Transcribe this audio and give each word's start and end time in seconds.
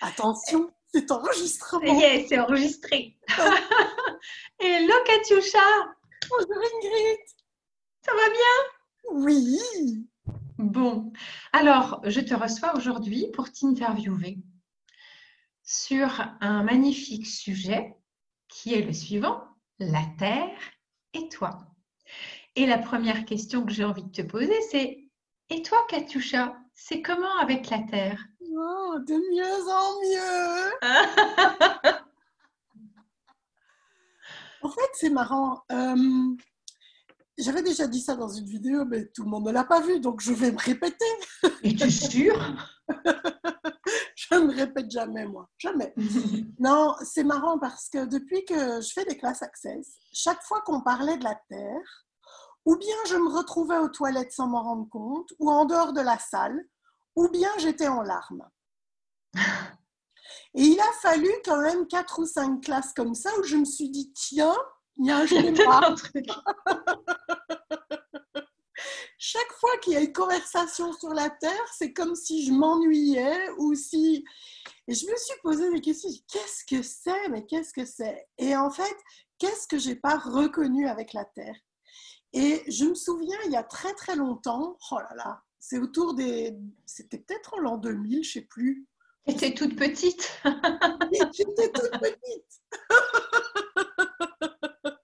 Attention, 0.00 0.70
c'est 0.92 1.10
enregistrement. 1.10 1.98
Yes, 2.00 2.28
c'est 2.28 2.38
enregistré. 2.38 3.18
Hello 4.58 4.94
Katyusha 5.06 5.58
Bonjour 6.28 6.62
Ingrid 6.76 7.18
Ça 8.04 8.12
va 8.12 8.30
bien? 8.30 9.22
Oui 9.22 9.58
Bon, 10.58 11.12
alors 11.52 12.02
je 12.04 12.20
te 12.20 12.34
reçois 12.34 12.76
aujourd'hui 12.76 13.28
pour 13.32 13.50
t'interviewer 13.50 14.38
sur 15.62 16.08
un 16.40 16.62
magnifique 16.62 17.26
sujet 17.26 17.94
qui 18.48 18.74
est 18.74 18.82
le 18.82 18.92
suivant, 18.92 19.44
la 19.78 20.02
Terre 20.18 20.58
et 21.14 21.28
toi. 21.28 21.66
Et 22.56 22.66
la 22.66 22.78
première 22.78 23.24
question 23.24 23.64
que 23.64 23.72
j'ai 23.72 23.84
envie 23.84 24.02
de 24.02 24.10
te 24.10 24.22
poser, 24.22 24.60
c'est 24.70 25.04
Et 25.48 25.62
toi, 25.62 25.78
Katyusha, 25.88 26.59
c'est 26.82 27.02
comment 27.02 27.36
avec 27.40 27.68
la 27.68 27.80
Terre? 27.80 28.24
Oh, 28.40 28.96
De 29.06 29.14
mieux 29.14 29.68
en 29.70 30.00
mieux 30.00 30.72
En 34.62 34.68
fait, 34.68 34.90
c'est 34.94 35.10
marrant. 35.10 35.62
Euh, 35.72 36.36
j'avais 37.38 37.62
déjà 37.62 37.86
dit 37.86 38.00
ça 38.00 38.16
dans 38.16 38.28
une 38.28 38.46
vidéo, 38.46 38.84
mais 38.84 39.06
tout 39.06 39.24
le 39.24 39.30
monde 39.30 39.46
ne 39.46 39.52
l'a 39.52 39.64
pas 39.64 39.80
vu, 39.80 40.00
donc 40.00 40.20
je 40.20 40.32
vais 40.32 40.52
me 40.52 40.58
répéter. 40.58 41.04
Es-tu 41.62 41.90
sûr 41.90 42.56
Je 44.14 44.34
ne 44.34 44.46
me 44.46 44.54
répète 44.54 44.90
jamais, 44.90 45.26
moi. 45.26 45.48
Jamais. 45.58 45.94
non, 46.58 46.94
c'est 47.02 47.24
marrant 47.24 47.58
parce 47.58 47.88
que 47.88 48.04
depuis 48.06 48.44
que 48.44 48.80
je 48.80 48.92
fais 48.92 49.04
des 49.04 49.16
classes 49.16 49.42
Access, 49.42 49.96
chaque 50.12 50.42
fois 50.42 50.60
qu'on 50.62 50.82
parlait 50.82 51.16
de 51.16 51.24
la 51.24 51.40
Terre, 51.48 52.06
ou 52.70 52.76
bien 52.76 52.96
je 53.08 53.16
me 53.16 53.28
retrouvais 53.28 53.78
aux 53.78 53.88
toilettes 53.88 54.30
sans 54.30 54.46
m'en 54.46 54.62
rendre 54.62 54.88
compte, 54.88 55.32
ou 55.40 55.50
en 55.50 55.64
dehors 55.64 55.92
de 55.92 56.00
la 56.00 56.20
salle, 56.20 56.68
ou 57.16 57.28
bien 57.28 57.50
j'étais 57.58 57.88
en 57.88 58.00
larmes. 58.00 58.48
Et 60.54 60.62
il 60.62 60.78
a 60.78 60.92
fallu 61.02 61.28
quand 61.44 61.60
même 61.60 61.88
quatre 61.88 62.20
ou 62.20 62.26
cinq 62.26 62.62
classes 62.62 62.92
comme 62.94 63.16
ça 63.16 63.30
où 63.40 63.42
je 63.42 63.56
me 63.56 63.64
suis 63.64 63.90
dit, 63.90 64.12
tiens, 64.12 64.56
il 64.98 65.06
y 65.06 65.10
a 65.10 65.16
un 65.16 65.26
schéma. 65.26 65.96
Chaque 69.18 69.52
fois 69.58 69.76
qu'il 69.82 69.94
y 69.94 69.96
a 69.96 70.02
une 70.02 70.12
conversation 70.12 70.92
sur 70.92 71.12
la 71.12 71.28
Terre, 71.28 71.74
c'est 71.76 71.92
comme 71.92 72.14
si 72.14 72.46
je 72.46 72.52
m'ennuyais 72.52 73.50
ou 73.58 73.74
si... 73.74 74.24
Et 74.86 74.94
je 74.94 75.06
me 75.06 75.16
suis 75.16 75.40
posé 75.42 75.72
des 75.72 75.80
questions, 75.80 76.08
qu'est-ce 76.28 76.64
que 76.64 76.82
c'est? 76.84 77.28
Mais 77.30 77.44
qu'est-ce 77.46 77.72
que 77.72 77.84
c'est? 77.84 78.28
Et 78.38 78.54
en 78.54 78.70
fait, 78.70 78.96
qu'est-ce 79.40 79.66
que 79.66 79.76
j'ai 79.76 79.96
pas 79.96 80.18
reconnu 80.18 80.86
avec 80.86 81.14
la 81.14 81.24
Terre? 81.24 81.56
Et 82.32 82.62
je 82.68 82.84
me 82.84 82.94
souviens, 82.94 83.38
il 83.46 83.52
y 83.52 83.56
a 83.56 83.62
très 83.62 83.94
très 83.94 84.14
longtemps, 84.14 84.76
oh 84.90 84.98
là 84.98 85.14
là, 85.16 85.42
c'est 85.58 85.78
autour 85.78 86.14
des... 86.14 86.56
C'était 86.86 87.18
peut-être 87.18 87.54
en 87.54 87.60
l'an 87.60 87.76
2000, 87.76 88.24
je 88.24 88.32
sais 88.32 88.40
plus. 88.42 88.86
J'étais 89.26 89.54
toute 89.54 89.76
petite. 89.76 90.32
J'étais 91.12 91.72
toute 91.72 91.90
petite. 92.00 92.62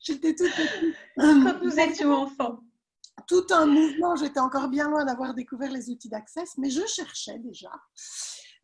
J'étais 0.00 0.34
toute 0.34 0.50
petite. 0.50 0.96
Quand 1.16 1.62
nous 1.62 1.78
étions 1.78 2.12
enfants. 2.12 2.60
Tout 3.28 3.46
un 3.50 3.66
mouvement, 3.66 4.16
j'étais 4.16 4.40
encore 4.40 4.68
bien 4.68 4.90
loin 4.90 5.04
d'avoir 5.04 5.32
découvert 5.32 5.70
les 5.70 5.90
outils 5.90 6.08
d'accès, 6.08 6.42
mais 6.58 6.70
je 6.70 6.84
cherchais 6.86 7.38
déjà, 7.38 7.70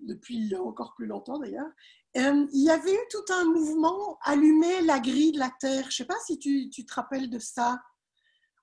depuis 0.01 0.53
encore 0.57 0.95
plus 0.95 1.07
longtemps 1.07 1.39
d'ailleurs. 1.39 1.71
Euh, 2.17 2.47
il 2.53 2.65
y 2.65 2.71
avait 2.71 2.93
eu 2.93 3.07
tout 3.11 3.33
un 3.33 3.45
mouvement, 3.45 4.19
allumer 4.23 4.81
la 4.83 4.99
grille 4.99 5.33
de 5.33 5.39
la 5.39 5.51
Terre. 5.61 5.85
Je 5.85 5.89
ne 5.89 5.93
sais 5.93 6.05
pas 6.07 6.19
si 6.27 6.39
tu, 6.39 6.71
tu 6.71 6.85
te 6.85 6.95
rappelles 6.95 7.31
de 7.31 7.39
ça. 7.39 7.81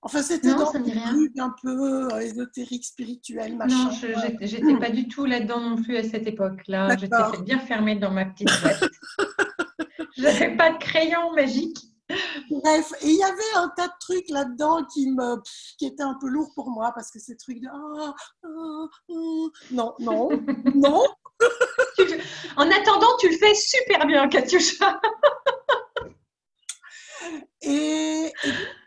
Enfin, 0.02 0.22
c'était 0.22 0.54
dans 0.54 0.74
un 0.74 0.82
truc 0.82 1.32
un 1.38 1.54
peu 1.62 2.12
euh, 2.12 2.20
ésotérique, 2.20 2.84
spirituel, 2.84 3.56
machin. 3.56 3.84
Non, 3.84 3.90
je 3.90 4.56
n'étais 4.56 4.78
pas 4.78 4.90
du 4.90 5.08
tout 5.08 5.24
là-dedans 5.24 5.60
non 5.60 5.82
plus 5.82 5.96
à 5.96 6.04
cette 6.04 6.26
époque-là. 6.26 6.96
J'étais 6.96 7.42
bien 7.44 7.58
fermée 7.58 7.96
dans 7.96 8.10
ma 8.10 8.26
petite 8.26 8.48
boîte. 8.62 8.84
je 10.16 10.22
n'avais 10.22 10.56
pas 10.56 10.70
de 10.70 10.78
crayon 10.78 11.32
magique. 11.34 11.78
Bref, 12.50 12.92
et 13.02 13.08
il 13.08 13.16
y 13.16 13.22
avait 13.24 13.56
un 13.56 13.68
tas 13.76 13.88
de 13.88 13.92
trucs 13.98 14.28
là-dedans 14.28 14.84
qui 14.84 15.10
me, 15.10 15.40
qui 15.76 15.86
étaient 15.86 16.04
un 16.04 16.16
peu 16.20 16.28
lourds 16.28 16.52
pour 16.54 16.70
moi 16.70 16.92
parce 16.94 17.10
que 17.10 17.18
ces 17.18 17.36
trucs 17.36 17.60
de 17.60 17.66
ah, 17.68 18.14
ah, 18.44 18.48
ah. 18.48 18.86
non, 19.72 19.94
non, 19.98 20.28
non. 20.74 21.04
en 22.56 22.70
attendant, 22.70 23.16
tu 23.18 23.28
le 23.28 23.36
fais 23.36 23.54
super 23.54 24.06
bien, 24.06 24.28
Katyusha. 24.28 25.00
Et, 27.62 28.32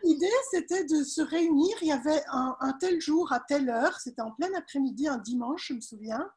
l'idée, 0.04 0.28
c'était 0.52 0.86
de 0.86 1.04
se 1.04 1.22
réunir. 1.22 1.76
Il 1.82 1.88
y 1.88 1.92
avait 1.92 2.24
un, 2.32 2.74
tel 2.80 3.00
jour, 3.02 3.32
à 3.32 3.40
telle 3.40 3.70
heure, 3.70 4.00
c'était 4.00 4.22
en 4.22 4.32
plein 4.32 4.54
après-midi, 4.56 5.08
un 5.08 5.18
dimanche, 5.18 5.68
je 5.70 5.74
me 5.74 5.82
souviens, 5.82 6.30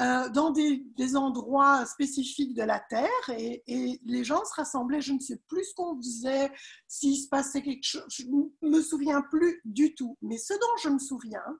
euh, 0.00 0.28
dans 0.28 0.50
des, 0.50 1.16
endroits 1.16 1.84
spécifiques 1.86 2.54
de 2.54 2.62
la 2.62 2.80
Terre. 2.80 3.08
Et, 3.30 3.62
les 4.04 4.24
gens 4.24 4.44
se 4.44 4.54
rassemblaient. 4.54 5.00
Je 5.00 5.12
ne 5.12 5.20
sais 5.20 5.40
plus 5.48 5.64
ce 5.64 5.74
qu'on 5.74 5.96
faisait, 5.96 6.52
s'il 6.86 7.16
se 7.16 7.28
passait 7.28 7.62
quelque 7.62 7.84
chose. 7.84 8.06
Je 8.10 8.24
ne 8.26 8.68
me 8.68 8.80
souviens 8.80 9.22
plus 9.22 9.60
du 9.64 9.94
tout. 9.94 10.16
Mais 10.22 10.38
ce 10.38 10.54
dont 10.54 10.76
je 10.82 10.88
me 10.88 10.98
souviens, 10.98 11.58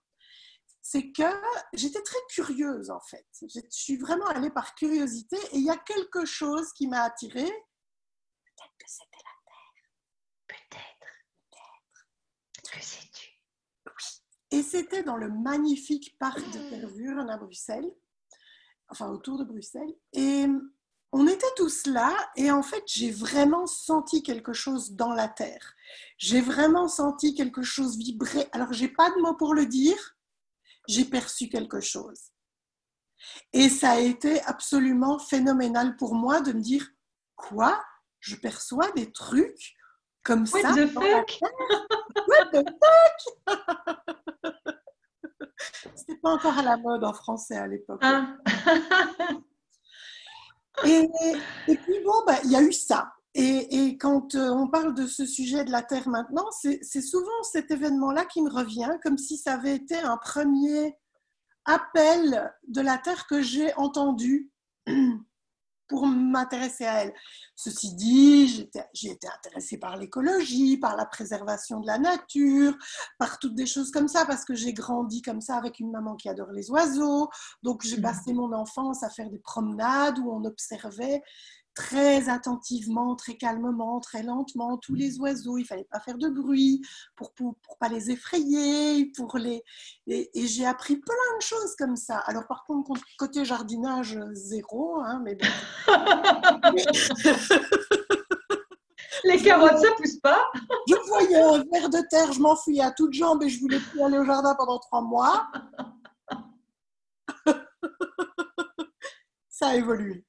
c'est 0.90 1.12
que 1.12 1.22
j'étais 1.74 2.00
très 2.00 2.18
curieuse 2.30 2.88
en 2.90 3.00
fait. 3.00 3.26
Je 3.42 3.60
suis 3.68 3.98
vraiment 3.98 4.26
allée 4.26 4.48
par 4.48 4.74
curiosité 4.74 5.36
et 5.52 5.58
il 5.58 5.64
y 5.64 5.70
a 5.70 5.76
quelque 5.76 6.24
chose 6.24 6.72
qui 6.72 6.86
m'a 6.86 7.02
attirée. 7.02 7.52
Peut-être 10.46 11.06
que 12.70 12.80
c'était 12.80 12.80
Que 12.80 12.84
sais-tu 12.84 13.28
Et 14.50 14.62
c'était 14.62 15.02
dans 15.02 15.16
le 15.16 15.28
magnifique 15.28 16.16
parc 16.18 16.38
de 16.38 16.70
Tervuren 16.70 17.28
à 17.28 17.36
Bruxelles, 17.36 17.90
enfin 18.88 19.08
autour 19.08 19.38
de 19.38 19.44
Bruxelles. 19.44 19.94
Et 20.12 20.46
on 21.12 21.26
était 21.26 21.54
tous 21.56 21.86
là 21.86 22.14
et 22.36 22.50
en 22.50 22.62
fait, 22.62 22.84
j'ai 22.86 23.10
vraiment 23.10 23.66
senti 23.66 24.22
quelque 24.22 24.52
chose 24.52 24.92
dans 24.92 25.12
la 25.14 25.28
terre. 25.28 25.74
J'ai 26.18 26.40
vraiment 26.40 26.86
senti 26.88 27.34
quelque 27.34 27.62
chose 27.62 27.96
vibrer. 27.96 28.48
Alors, 28.52 28.72
j'ai 28.72 28.88
pas 28.88 29.10
de 29.10 29.20
mots 29.20 29.36
pour 29.36 29.54
le 29.54 29.66
dire. 29.66 30.16
J'ai 30.86 31.04
perçu 31.04 31.48
quelque 31.48 31.80
chose. 31.80 32.30
Et 33.52 33.68
ça 33.68 33.92
a 33.92 34.00
été 34.00 34.40
absolument 34.42 35.18
phénoménal 35.18 35.96
pour 35.96 36.14
moi 36.14 36.40
de 36.40 36.52
me 36.52 36.60
dire 36.60 36.88
quoi? 37.36 37.82
Je 38.20 38.36
perçois 38.36 38.90
des 38.92 39.12
trucs 39.12 39.74
comme 40.22 40.44
What 40.52 40.60
ça. 40.60 40.72
The 40.74 40.86
fuck? 40.88 41.40
What 42.28 42.46
the 42.52 42.64
fuck? 42.68 43.18
C'était 45.94 46.16
pas 46.16 46.30
encore 46.30 46.58
à 46.58 46.62
la 46.62 46.76
mode 46.76 47.04
en 47.04 47.12
français 47.12 47.56
à 47.56 47.66
l'époque. 47.66 48.00
Ah. 48.02 48.36
et, 50.84 51.08
puis 51.66 52.00
bon, 52.04 52.24
bah, 52.26 52.38
il 52.44 52.50
y 52.50 52.56
a 52.56 52.62
eu 52.62 52.72
ça. 52.72 53.12
Et, 53.34 53.86
et, 53.86 53.98
quand 53.98 54.34
euh, 54.34 54.50
on 54.50 54.68
parle 54.68 54.94
de 54.94 55.06
ce 55.06 55.26
sujet 55.26 55.64
de 55.64 55.70
la 55.70 55.82
Terre 55.82 56.08
maintenant, 56.08 56.46
c'est 56.50 57.00
souvent 57.00 57.42
cet 57.42 57.70
événement-là 57.70 58.24
qui 58.24 58.42
me 58.42 58.50
revient, 58.50 58.90
comme 59.02 59.18
si 59.18 59.36
ça 59.36 59.54
avait 59.54 59.76
été 59.76 59.96
un 59.98 60.16
premier 60.16 60.96
appel 61.64 62.52
de 62.66 62.80
la 62.80 62.98
Terre 62.98 63.26
que 63.26 63.42
j'ai 63.42 63.74
entendu 63.74 64.50
pour 65.88 66.06
m'intéresser 66.06 66.84
à 66.84 67.04
elle. 67.04 67.14
Ceci 67.56 67.94
dit, 67.94 68.68
j'ai 68.92 69.10
été 69.10 69.28
intéressée 69.28 69.78
par 69.78 69.96
l'écologie, 69.96 70.76
par 70.76 70.96
la 70.96 71.06
préservation 71.06 71.80
de 71.80 71.86
la 71.86 71.98
nature, 71.98 72.76
par 73.18 73.38
toutes 73.38 73.54
des 73.54 73.66
choses 73.66 73.90
comme 73.90 74.08
ça, 74.08 74.26
parce 74.26 74.44
que 74.44 74.54
j'ai 74.54 74.72
grandi 74.72 75.22
comme 75.22 75.40
ça 75.40 75.56
avec 75.56 75.80
une 75.80 75.90
maman 75.90 76.14
qui 76.14 76.28
adore 76.28 76.52
les 76.52 76.70
oiseaux. 76.70 77.28
Donc 77.62 77.82
j'ai 77.84 77.98
mmh. 77.98 78.02
passé 78.02 78.32
mon 78.32 78.52
enfance 78.52 79.02
à 79.02 79.10
faire 79.10 79.30
des 79.30 79.38
promenades 79.38 80.18
où 80.18 80.30
on 80.30 80.44
observait 80.44 81.22
très 81.78 82.28
attentivement, 82.28 83.14
très 83.14 83.36
calmement, 83.36 84.00
très 84.00 84.24
lentement 84.24 84.78
tous 84.78 84.96
les 84.96 85.20
oiseaux. 85.20 85.58
Il 85.58 85.64
fallait 85.64 85.84
pas 85.84 86.00
faire 86.00 86.18
de 86.18 86.28
bruit 86.28 86.82
pour 87.14 87.32
pour, 87.34 87.54
pas 87.78 87.88
les 87.88 88.10
effrayer, 88.10 89.12
pour 89.16 89.38
les 89.38 89.62
et, 90.08 90.28
j'ai 90.34 90.66
appris 90.66 90.96
plein 90.96 91.36
de 91.36 91.42
choses 91.42 91.76
comme 91.78 91.94
ça. 91.94 92.18
Alors 92.26 92.48
par 92.48 92.64
contre 92.64 92.94
côté 93.16 93.44
jardinage 93.44 94.18
zéro, 94.32 94.98
hein, 95.00 95.22
mais 95.24 95.38
Les 99.24 99.42
carottes, 99.42 99.78
ça 99.78 99.88
pousse 99.96 100.16
pas. 100.16 100.44
je 100.88 100.94
voyais 101.08 101.42
un 101.42 101.64
ver 101.72 101.90
de 101.90 102.08
terre, 102.08 102.32
je 102.32 102.40
m'enfuyais 102.40 102.82
à 102.82 102.90
toutes 102.90 103.12
jambes 103.12 103.42
et 103.42 103.48
je 103.48 103.60
voulais 103.60 103.78
plus 103.78 104.02
aller 104.02 104.18
au 104.18 104.24
jardin 104.24 104.54
pendant 104.56 104.78
trois 104.78 105.02
mois. 105.02 105.48
ça 109.48 109.68
a 109.68 109.76
évolué. 109.76 110.27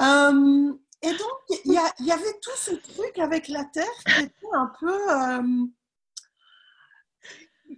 Euh, 0.00 0.72
et 1.02 1.10
donc, 1.10 1.60
il 1.64 1.72
y, 1.72 2.12
avait 2.12 2.38
tout 2.42 2.56
ce 2.56 2.72
truc 2.72 3.18
avec 3.18 3.48
la 3.48 3.64
Terre 3.64 3.86
qui 4.06 4.24
était 4.24 4.46
un 4.52 4.70
peu 4.78 5.10
euh, 5.10 5.66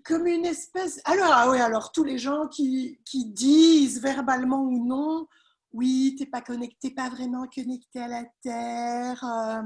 comme 0.04 0.26
une 0.26 0.44
espèce. 0.44 1.00
Alors, 1.04 1.30
ah 1.32 1.50
oui, 1.50 1.58
alors 1.58 1.92
tous 1.92 2.04
les 2.04 2.19
gens 2.19 2.48
qui, 2.48 2.98
disent 3.14 4.00
verbalement 4.00 4.62
ou 4.62 4.84
non, 4.84 5.28
oui, 5.72 6.16
t'es 6.19 6.26
pas 6.26 6.40
connecté, 6.40 6.90
pas 6.90 7.08
vraiment 7.08 7.46
connecté 7.46 8.00
à 8.00 8.08
la 8.08 8.24
Terre. 8.42 9.24
Euh. 9.24 9.62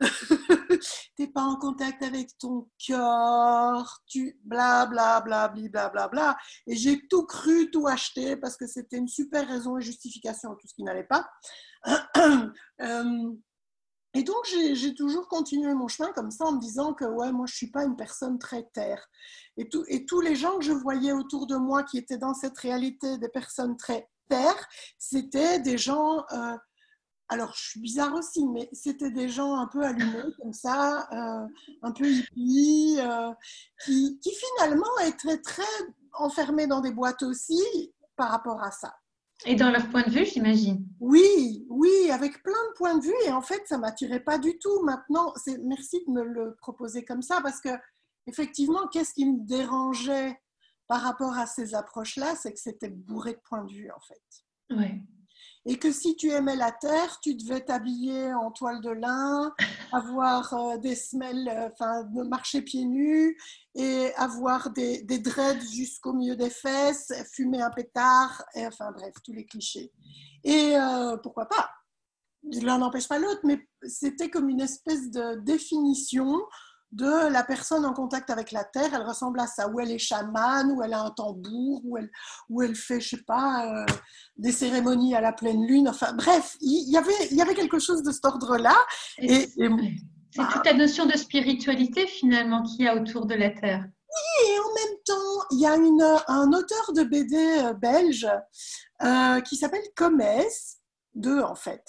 t'es 1.16 1.26
pas 1.28 1.42
en 1.42 1.56
contact 1.56 2.02
avec 2.02 2.36
ton 2.38 2.68
cœur, 2.84 4.02
tu 4.06 4.38
bla 4.44 4.86
bla 4.86 5.20
bla 5.20 5.48
bla 5.48 5.88
bla 5.88 6.08
bla 6.08 6.36
Et 6.66 6.76
j'ai 6.76 7.06
tout 7.08 7.26
cru, 7.26 7.70
tout 7.70 7.86
acheté 7.86 8.36
parce 8.36 8.56
que 8.56 8.66
c'était 8.66 8.98
une 8.98 9.08
super 9.08 9.46
raison 9.46 9.78
et 9.78 9.82
justification 9.82 10.52
à 10.52 10.56
tout 10.56 10.66
ce 10.66 10.74
qui 10.74 10.82
n'allait 10.82 11.04
pas. 11.04 11.28
Euh, 12.80 13.30
et 14.16 14.22
donc, 14.22 14.36
j'ai 14.44 14.94
toujours 14.94 15.26
continué 15.28 15.74
mon 15.74 15.88
chemin 15.88 16.12
comme 16.12 16.30
ça 16.30 16.44
en 16.44 16.52
me 16.52 16.60
disant 16.60 16.94
que, 16.94 17.04
ouais, 17.04 17.32
moi, 17.32 17.46
je 17.46 17.54
suis 17.54 17.70
pas 17.70 17.84
une 17.84 17.96
personne 17.96 18.38
très 18.38 18.62
terre. 18.72 19.04
Et, 19.56 19.68
tous 19.68 20.20
les 20.20 20.36
gens 20.36 20.56
que 20.58 20.64
je 20.64 20.72
voyais 20.72 21.12
autour 21.12 21.48
de 21.48 21.56
moi 21.56 21.82
qui 21.82 21.98
étaient 21.98 22.16
dans 22.16 22.32
cette 22.32 22.56
réalité 22.58 23.18
des 23.18 23.28
personnes 23.28 23.76
très 23.76 24.08
terre, 24.28 24.68
c'était 24.98 25.58
des 25.58 25.78
gens 25.78 26.24
euh, 26.32 26.56
alors 27.28 27.54
je 27.54 27.70
suis 27.70 27.80
bizarre 27.80 28.14
aussi, 28.14 28.46
mais 28.46 28.68
c'était 28.72 29.10
des 29.10 29.28
gens 29.28 29.56
un 29.56 29.66
peu 29.66 29.82
allumés 29.82 30.32
comme 30.40 30.52
ça, 30.52 31.08
euh, 31.12 31.46
un 31.82 31.92
peu 31.92 32.06
hippies, 32.06 32.98
euh, 33.00 33.32
qui, 33.84 34.18
finalement 34.58 34.98
étaient 35.06 35.40
très 35.40 35.62
enfermés 36.12 36.66
dans 36.66 36.80
des 36.80 36.92
boîtes 36.92 37.22
aussi 37.22 37.60
par 38.16 38.30
rapport 38.30 38.62
à 38.62 38.70
ça. 38.70 38.94
Et 39.46 39.56
dans 39.56 39.70
leur 39.70 39.88
point 39.90 40.02
de 40.04 40.10
vue, 40.10 40.24
j'imagine. 40.24 40.86
Oui, 41.00 41.66
oui, 41.68 42.10
avec 42.10 42.42
plein 42.42 42.52
de 42.52 42.76
points 42.76 42.96
de 42.96 43.04
vue. 43.04 43.14
Et 43.26 43.32
en 43.32 43.42
fait, 43.42 43.62
ça 43.66 43.78
m'attirait 43.78 44.20
pas 44.20 44.38
du 44.38 44.58
tout. 44.58 44.82
Maintenant, 44.84 45.34
c'est 45.36 45.58
merci 45.58 46.02
de 46.06 46.12
me 46.12 46.22
le 46.22 46.54
proposer 46.60 47.04
comme 47.04 47.20
ça 47.20 47.40
parce 47.42 47.60
que 47.60 47.70
effectivement, 48.26 48.86
qu'est-ce 48.86 49.12
qui 49.12 49.26
me 49.26 49.44
dérangeait 49.44 50.38
par 50.86 51.02
rapport 51.02 51.36
à 51.36 51.46
ces 51.46 51.74
approches-là, 51.74 52.36
c'est 52.36 52.52
que 52.52 52.60
c'était 52.60 52.88
bourré 52.88 53.32
de 53.32 53.40
points 53.44 53.64
de 53.64 53.72
vue 53.72 53.90
en 53.90 54.00
fait. 54.00 54.76
Ouais 54.76 55.02
et 55.66 55.78
que 55.78 55.90
si 55.92 56.14
tu 56.16 56.30
aimais 56.30 56.56
la 56.56 56.72
terre, 56.72 57.18
tu 57.20 57.34
devais 57.34 57.60
t'habiller 57.60 58.32
en 58.34 58.50
toile 58.50 58.80
de 58.80 58.90
lin, 58.90 59.54
avoir 59.92 60.52
euh, 60.52 60.76
des 60.78 60.94
semelles, 60.94 61.48
euh, 61.48 61.68
enfin, 61.72 62.04
marcher 62.28 62.62
pieds 62.62 62.84
nus 62.84 63.38
et 63.74 64.12
avoir 64.16 64.70
des, 64.70 65.02
des 65.02 65.18
dreads 65.18 65.60
jusqu'au 65.72 66.12
milieu 66.12 66.36
des 66.36 66.50
fesses, 66.50 67.12
fumer 67.32 67.62
un 67.62 67.70
pétard, 67.70 68.44
et 68.54 68.66
enfin 68.66 68.92
bref, 68.92 69.14
tous 69.24 69.32
les 69.32 69.46
clichés. 69.46 69.90
Et 70.44 70.76
euh, 70.76 71.16
pourquoi 71.16 71.46
pas? 71.46 71.70
L'un 72.62 72.78
n'empêche 72.78 73.08
pas 73.08 73.18
l'autre, 73.18 73.40
mais 73.44 73.66
c'était 73.86 74.28
comme 74.28 74.50
une 74.50 74.60
espèce 74.60 75.10
de 75.10 75.40
définition 75.40 76.42
de 76.94 77.28
la 77.28 77.42
personne 77.42 77.84
en 77.84 77.92
contact 77.92 78.30
avec 78.30 78.52
la 78.52 78.62
terre, 78.62 78.90
elle 78.94 79.02
ressemble 79.02 79.40
à 79.40 79.46
ça, 79.46 79.68
où 79.68 79.80
elle 79.80 79.90
est 79.90 79.98
chamane, 79.98 80.70
où 80.70 80.82
elle 80.82 80.92
a 80.92 81.00
un 81.00 81.10
tambour, 81.10 81.80
où 81.84 81.96
elle, 81.96 82.10
où 82.48 82.62
elle 82.62 82.76
fait, 82.76 83.00
je 83.00 83.10
sais 83.10 83.22
pas, 83.26 83.66
euh, 83.66 83.86
des 84.36 84.52
cérémonies 84.52 85.14
à 85.14 85.20
la 85.20 85.32
pleine 85.32 85.66
lune. 85.66 85.88
Enfin, 85.88 86.12
bref, 86.12 86.56
il 86.60 86.90
y 86.90 86.96
avait, 86.96 87.12
il 87.30 87.36
y 87.36 87.42
avait 87.42 87.54
quelque 87.54 87.80
chose 87.80 88.02
de 88.02 88.12
cet 88.12 88.24
ordre-là. 88.24 88.76
Et, 89.18 89.48
c'est 90.36 90.48
toute 90.52 90.66
la 90.66 90.74
notion 90.74 91.06
de 91.06 91.16
spiritualité 91.16 92.08
finalement 92.08 92.62
qu'il 92.62 92.84
y 92.84 92.88
a 92.88 92.96
autour 92.96 93.26
de 93.26 93.34
la 93.34 93.50
terre. 93.50 93.84
Oui, 93.84 94.48
et 94.48 94.58
en 94.58 94.74
même 94.74 94.98
temps, 95.04 95.46
il 95.52 95.60
y 95.60 95.66
a 95.66 95.76
une, 95.76 96.18
un 96.28 96.52
auteur 96.52 96.92
de 96.92 97.02
BD 97.02 97.36
euh, 97.36 97.72
belge 97.72 98.28
euh, 99.02 99.40
qui 99.40 99.56
s'appelle 99.56 99.84
Comès, 99.96 100.78
deux 101.14 101.40
en 101.40 101.54
fait. 101.54 101.82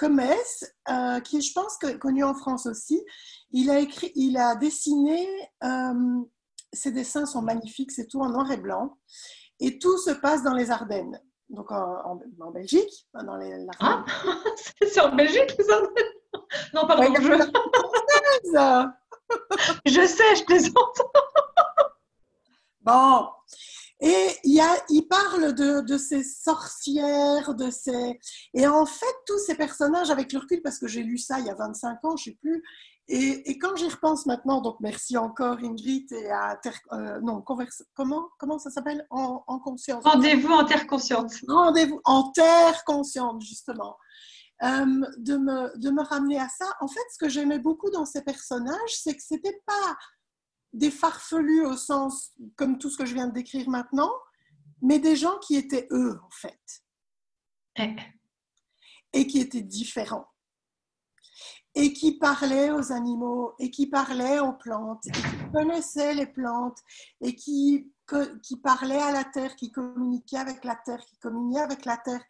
Comès, 0.00 0.74
qui 1.24 1.36
est, 1.36 1.40
je 1.42 1.52
pense, 1.52 1.76
connu 2.00 2.24
en 2.24 2.34
France 2.34 2.64
aussi, 2.64 3.04
il 3.52 3.70
a, 3.70 3.80
écrit, 3.80 4.12
il 4.14 4.38
a 4.38 4.54
dessiné, 4.56 5.28
euh, 5.62 6.22
ses 6.72 6.90
dessins 6.90 7.26
sont 7.26 7.42
magnifiques, 7.42 7.92
c'est 7.92 8.06
tout 8.06 8.22
en 8.22 8.30
noir 8.30 8.50
et 8.50 8.56
blanc, 8.56 8.96
et 9.58 9.78
tout 9.78 9.98
se 9.98 10.12
passe 10.12 10.42
dans 10.42 10.54
les 10.54 10.70
Ardennes, 10.70 11.20
donc 11.50 11.70
en, 11.70 12.18
Belgique, 12.50 13.06
dans 13.12 13.36
les 13.36 13.66
Ah, 13.80 14.06
c'est 14.80 15.00
en 15.00 15.14
Belgique 15.14 15.54
les 15.58 15.70
Ardennes? 15.70 16.14
Non, 16.72 16.86
pardon, 16.86 17.14
je... 17.20 17.32
je 19.90 20.06
sais, 20.06 20.36
je 20.36 20.44
plaisante. 20.44 21.02
bon, 22.80 23.28
et 24.00 24.26
il, 24.44 24.54
y 24.54 24.60
a, 24.60 24.74
il 24.88 25.02
parle 25.02 25.52
de, 25.54 25.80
de, 25.80 25.98
ces 25.98 26.22
sorcières, 26.22 27.54
de 27.54 27.70
ces... 27.70 28.18
Et 28.54 28.66
en 28.66 28.86
fait, 28.86 29.14
tous 29.26 29.38
ces 29.38 29.54
personnages, 29.54 30.10
avec 30.10 30.32
le 30.32 30.38
recul, 30.38 30.62
parce 30.62 30.78
que 30.78 30.86
j'ai 30.86 31.02
lu 31.02 31.18
ça 31.18 31.38
il 31.38 31.46
y 31.46 31.50
a 31.50 31.54
25 31.54 32.04
ans, 32.04 32.16
je 32.16 32.30
ne 32.30 32.34
sais 32.34 32.38
plus, 32.40 32.62
et, 33.12 33.58
quand 33.58 33.74
j'y 33.74 33.88
repense 33.88 34.24
maintenant, 34.26 34.60
donc 34.60 34.76
merci 34.78 35.16
encore 35.16 35.58
Ingrid 35.58 36.12
et 36.12 36.30
à 36.30 36.56
Terre, 36.62 36.78
euh, 36.92 37.20
non, 37.20 37.42
converse, 37.42 37.82
comment, 37.94 38.28
comment 38.38 38.60
ça 38.60 38.70
s'appelle? 38.70 39.04
En, 39.10 39.40
conscience 39.58 40.04
Rendez-vous 40.04 40.52
en 40.52 40.64
Terre 40.64 40.86
consciente. 40.86 41.32
Rendez-vous 41.48 42.00
en 42.04 42.30
Terre 42.30 42.84
consciente, 42.84 43.42
justement. 43.42 43.96
Euh, 44.62 44.86
de, 45.18 45.36
me, 45.38 45.76
de 45.78 45.90
me 45.90 46.02
ramener 46.02 46.38
à 46.38 46.48
ça. 46.48 46.66
En 46.80 46.86
fait, 46.86 47.00
ce 47.12 47.18
que 47.18 47.28
j'aimais 47.28 47.58
beaucoup 47.58 47.90
dans 47.90 48.04
ces 48.06 48.22
personnages, 48.22 48.94
c'est 49.02 49.16
que 49.16 49.22
c'était 49.22 49.60
pas 49.66 49.96
des 50.72 50.90
farfelus 50.90 51.66
au 51.66 51.76
sens 51.76 52.32
comme 52.56 52.78
tout 52.78 52.90
ce 52.90 52.96
que 52.96 53.06
je 53.06 53.14
viens 53.14 53.28
de 53.28 53.34
décrire 53.34 53.68
maintenant, 53.68 54.12
mais 54.82 54.98
des 54.98 55.16
gens 55.16 55.38
qui 55.38 55.56
étaient 55.56 55.88
eux, 55.90 56.18
en 56.24 56.30
fait. 56.30 56.60
Et 59.12 59.26
qui 59.26 59.40
étaient 59.40 59.62
différents 59.62 60.26
et 61.74 61.92
qui 61.92 62.18
parlait 62.18 62.70
aux 62.70 62.92
animaux 62.92 63.54
et 63.58 63.70
qui 63.70 63.86
parlait 63.86 64.40
aux 64.40 64.52
plantes 64.52 65.06
et 65.06 65.12
qui 65.12 65.52
connaissait 65.52 66.14
les 66.14 66.26
plantes 66.26 66.78
et 67.20 67.34
qui, 67.34 67.92
qui 68.42 68.56
parlait 68.56 69.00
à 69.00 69.12
la 69.12 69.24
terre, 69.24 69.54
qui 69.54 69.70
communiquait 69.70 70.38
avec 70.38 70.64
la 70.64 70.74
terre, 70.74 71.04
qui 71.06 71.16
communiait 71.18 71.60
avec 71.60 71.84
la 71.84 71.96
terre. 71.96 72.22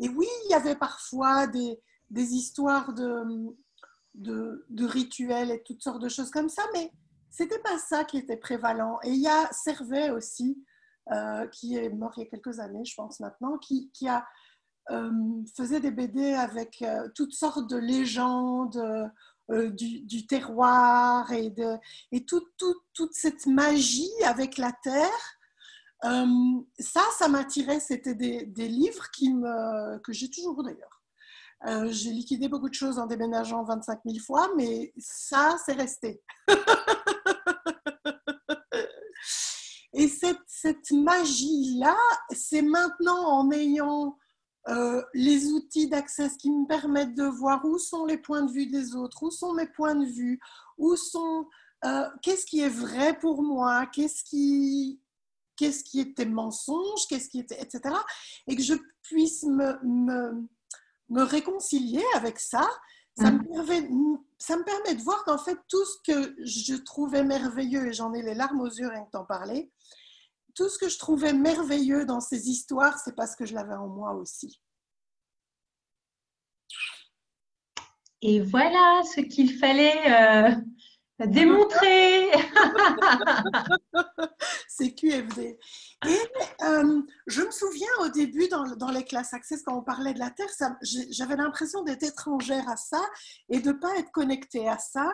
Et 0.00 0.08
oui, 0.08 0.26
il 0.46 0.50
y 0.50 0.54
avait 0.54 0.76
parfois 0.76 1.46
des, 1.46 1.78
des 2.08 2.34
histoires 2.34 2.94
de, 2.94 3.54
de, 4.14 4.64
de, 4.70 4.86
rituels 4.86 5.50
et 5.50 5.62
toutes 5.62 5.82
sortes 5.82 6.02
de 6.02 6.08
choses 6.08 6.30
comme 6.30 6.48
ça, 6.48 6.62
mais 6.72 6.90
c'était 7.30 7.58
pas 7.58 7.78
ça 7.78 8.04
qui 8.04 8.18
était 8.18 8.36
prévalent. 8.36 8.98
Et 9.04 9.10
il 9.10 9.20
y 9.20 9.28
a 9.28 9.48
Servet 9.52 10.10
aussi, 10.10 10.64
euh, 11.12 11.46
qui 11.48 11.76
est 11.76 11.88
mort 11.88 12.12
il 12.16 12.24
y 12.24 12.26
a 12.26 12.30
quelques 12.30 12.58
années, 12.58 12.84
je 12.84 12.94
pense 12.96 13.20
maintenant, 13.20 13.58
qui, 13.58 13.90
qui 13.92 14.08
a 14.08 14.26
euh, 14.90 15.10
faisait 15.56 15.78
des 15.80 15.92
BD 15.92 16.32
avec 16.32 16.82
euh, 16.82 17.08
toutes 17.14 17.32
sortes 17.32 17.68
de 17.70 17.76
légendes 17.76 19.10
du, 19.48 20.26
terroir 20.26 21.30
et, 21.30 21.50
de, 21.50 21.76
et 22.10 22.24
toute 22.26 23.12
cette 23.12 23.46
magie 23.46 24.10
avec 24.24 24.58
la 24.58 24.72
terre. 24.72 25.38
ça, 26.02 27.02
ça 27.16 27.28
m'attirait. 27.28 27.78
C'était 27.78 28.16
des, 28.16 28.44
des, 28.46 28.66
livres 28.66 29.08
qui 29.12 29.32
me, 29.32 29.98
que 29.98 30.12
j'ai 30.12 30.28
toujours 30.28 30.64
d'ailleurs. 30.64 31.92
j'ai 31.92 32.10
liquidé 32.10 32.48
beaucoup 32.48 32.68
de 32.68 32.74
choses 32.74 32.98
en 32.98 33.06
déménageant 33.06 33.62
25 33.62 34.00
000 34.04 34.18
fois, 34.18 34.50
mais 34.56 34.92
ça, 34.98 35.56
c'est 35.64 35.74
resté. 35.74 36.20
Et 39.98 40.08
cette, 40.08 40.42
cette 40.46 40.90
magie-là, 40.90 41.96
c'est 42.30 42.60
maintenant 42.60 43.18
en 43.28 43.50
ayant 43.50 44.18
euh, 44.68 45.02
les 45.14 45.52
outils 45.52 45.88
d'accès 45.88 46.28
qui 46.38 46.50
me 46.50 46.66
permettent 46.66 47.14
de 47.14 47.24
voir 47.24 47.64
où 47.64 47.78
sont 47.78 48.04
les 48.04 48.18
points 48.18 48.42
de 48.42 48.52
vue 48.52 48.66
des 48.66 48.94
autres, 48.94 49.22
où 49.22 49.30
sont 49.30 49.54
mes 49.54 49.66
points 49.66 49.94
de 49.94 50.04
vue, 50.04 50.38
où 50.76 50.96
sont 50.96 51.48
euh, 51.86 52.04
qu'est-ce 52.20 52.44
qui 52.44 52.60
est 52.60 52.68
vrai 52.68 53.18
pour 53.18 53.42
moi, 53.42 53.86
qu'est-ce 53.86 54.22
qui 54.22 55.00
qu'est-ce 55.56 55.82
qui 55.82 56.00
était 56.00 56.26
mensonge, 56.26 57.06
qu'est-ce 57.08 57.30
qui 57.30 57.38
était 57.38 57.58
etc. 57.58 57.94
Et 58.46 58.54
que 58.54 58.62
je 58.62 58.74
puisse 59.00 59.44
me, 59.44 59.82
me, 59.82 60.46
me 61.08 61.22
réconcilier 61.22 62.04
avec 62.14 62.38
ça. 62.38 62.68
Ça, 63.18 63.30
me 63.30 63.38
mm. 63.38 63.46
permet, 63.46 63.88
ça 64.38 64.56
me 64.56 64.64
permet 64.64 64.94
de 64.94 65.02
voir 65.02 65.24
qu'en 65.24 65.38
fait, 65.38 65.56
tout 65.68 65.84
ce 65.84 66.12
que 66.12 66.34
je 66.44 66.74
trouvais 66.74 67.24
merveilleux, 67.24 67.88
et 67.88 67.92
j'en 67.92 68.12
ai 68.12 68.22
les 68.22 68.34
larmes 68.34 68.60
aux 68.60 68.68
yeux 68.68 68.88
rien 68.88 69.04
que 69.04 69.10
d'en 69.12 69.24
parler, 69.24 69.70
tout 70.54 70.68
ce 70.68 70.78
que 70.78 70.88
je 70.88 70.98
trouvais 70.98 71.32
merveilleux 71.32 72.04
dans 72.04 72.20
ces 72.20 72.48
histoires, 72.48 72.98
c'est 72.98 73.14
parce 73.14 73.36
que 73.36 73.44
je 73.44 73.54
l'avais 73.54 73.74
en 73.74 73.88
moi 73.88 74.14
aussi. 74.14 74.60
Et 78.22 78.40
voilà 78.40 79.02
ce 79.14 79.20
qu'il 79.20 79.58
fallait 79.58 80.50
euh, 80.50 80.54
démontrer. 81.24 82.30
c'est 84.68 84.94
QFD. 84.94 85.58
Et 86.06 86.18
euh, 86.62 87.02
je 87.26 87.42
me 87.42 87.50
souviens 87.50 87.88
au 88.00 88.08
début 88.08 88.48
dans, 88.48 88.64
dans, 88.76 88.90
les 88.90 89.04
classes 89.04 89.32
Access, 89.32 89.62
quand 89.62 89.78
on 89.78 89.82
parlait 89.82 90.12
de 90.12 90.18
la 90.18 90.30
Terre, 90.30 90.50
j'avais 90.82 91.36
l'impression 91.36 91.82
d'être 91.82 92.02
étrangère 92.02 92.68
à 92.68 92.76
ça 92.76 93.02
et 93.48 93.60
de 93.60 93.68
ne 93.68 93.78
pas 93.78 93.96
être 93.96 94.10
connectée 94.10 94.68
à 94.68 94.76
ça. 94.76 95.10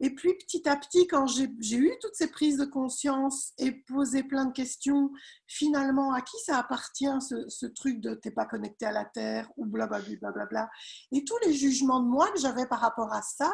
Et 0.00 0.10
puis 0.10 0.34
petit 0.34 0.68
à 0.68 0.76
petit, 0.76 1.06
quand 1.06 1.26
j'ai 1.26 1.76
eu 1.76 1.92
toutes 2.00 2.16
ces 2.16 2.30
prises 2.30 2.58
de 2.58 2.64
conscience 2.64 3.52
et 3.58 3.70
posé 3.70 4.24
plein 4.24 4.46
de 4.46 4.52
questions, 4.52 5.12
finalement, 5.46 6.12
à 6.12 6.20
qui 6.20 6.36
ça 6.44 6.58
appartient 6.58 7.20
ce, 7.20 7.48
ce 7.48 7.66
truc 7.66 8.00
de 8.00 8.14
t'es 8.14 8.32
pas 8.32 8.46
connecté 8.46 8.86
à 8.86 8.92
la 8.92 9.04
Terre 9.04 9.48
ou 9.56 9.66
blablabla, 9.66 10.16
bla, 10.20 10.32
bla, 10.32 10.46
bla, 10.46 10.70
et 11.12 11.24
tous 11.24 11.38
les 11.46 11.54
jugements 11.54 12.00
de 12.00 12.08
moi 12.08 12.28
que 12.32 12.40
j'avais 12.40 12.66
par 12.66 12.80
rapport 12.80 13.12
à 13.12 13.22
ça, 13.22 13.52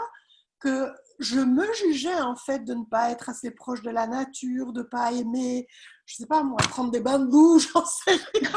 que 0.60 0.92
je 1.18 1.40
me 1.40 1.70
jugeais 1.74 2.20
en 2.20 2.36
fait 2.36 2.60
de 2.60 2.74
ne 2.74 2.84
pas 2.84 3.10
être 3.10 3.28
assez 3.28 3.50
proche 3.50 3.82
de 3.82 3.90
la 3.90 4.06
nature, 4.06 4.72
de 4.72 4.80
ne 4.80 4.86
pas 4.86 5.12
aimer, 5.12 5.66
je 6.06 6.16
sais 6.16 6.26
pas 6.26 6.42
moi, 6.42 6.58
prendre 6.68 6.90
des 6.90 7.00
bains 7.00 7.18
de 7.18 7.26
boue, 7.26 7.58
j'en 7.74 7.84
sais 7.84 8.18
rien. 8.34 8.50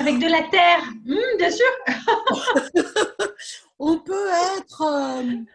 Avec 0.00 0.18
de 0.18 0.26
la 0.26 0.42
terre, 0.48 0.84
mmh, 1.04 1.38
bien 1.38 1.50
sûr. 1.50 1.66
On 3.78 4.00
peut 4.00 4.28
comme, 4.76 5.46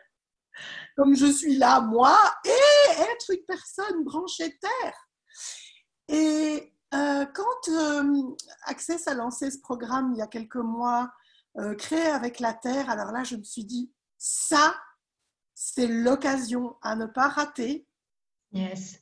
comme 0.95 1.15
je 1.15 1.25
suis 1.25 1.57
là, 1.57 1.81
moi, 1.81 2.17
et 2.45 2.91
être 3.01 3.31
une 3.31 3.45
personne 3.45 4.03
branchée 4.03 4.57
terre. 4.59 5.09
Et 6.07 6.73
euh, 6.93 7.25
quand 7.33 7.69
euh, 7.69 8.35
Access 8.65 9.07
a 9.07 9.13
lancé 9.13 9.51
ce 9.51 9.59
programme 9.59 10.13
il 10.13 10.19
y 10.19 10.21
a 10.21 10.27
quelques 10.27 10.55
mois, 10.55 11.11
euh, 11.59 11.75
créé 11.75 12.07
avec 12.07 12.39
la 12.39 12.53
Terre, 12.53 12.89
alors 12.89 13.11
là, 13.11 13.23
je 13.23 13.35
me 13.35 13.43
suis 13.43 13.65
dit, 13.65 13.91
ça, 14.17 14.75
c'est 15.53 15.87
l'occasion 15.87 16.77
à 16.81 16.95
ne 16.95 17.05
pas 17.05 17.27
rater. 17.27 17.87
Yes. 18.51 18.99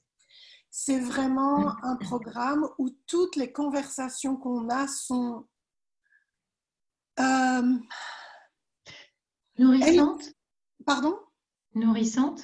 C'est 0.70 1.00
vraiment 1.00 1.76
un 1.84 1.96
programme 1.96 2.70
où 2.78 2.90
toutes 3.08 3.36
les 3.36 3.52
conversations 3.52 4.36
qu'on 4.36 4.70
a 4.70 4.88
sont 4.88 5.48
nourrissantes? 9.58 10.34
Pardon? 10.86 11.18
Nourrissantes? 11.74 12.44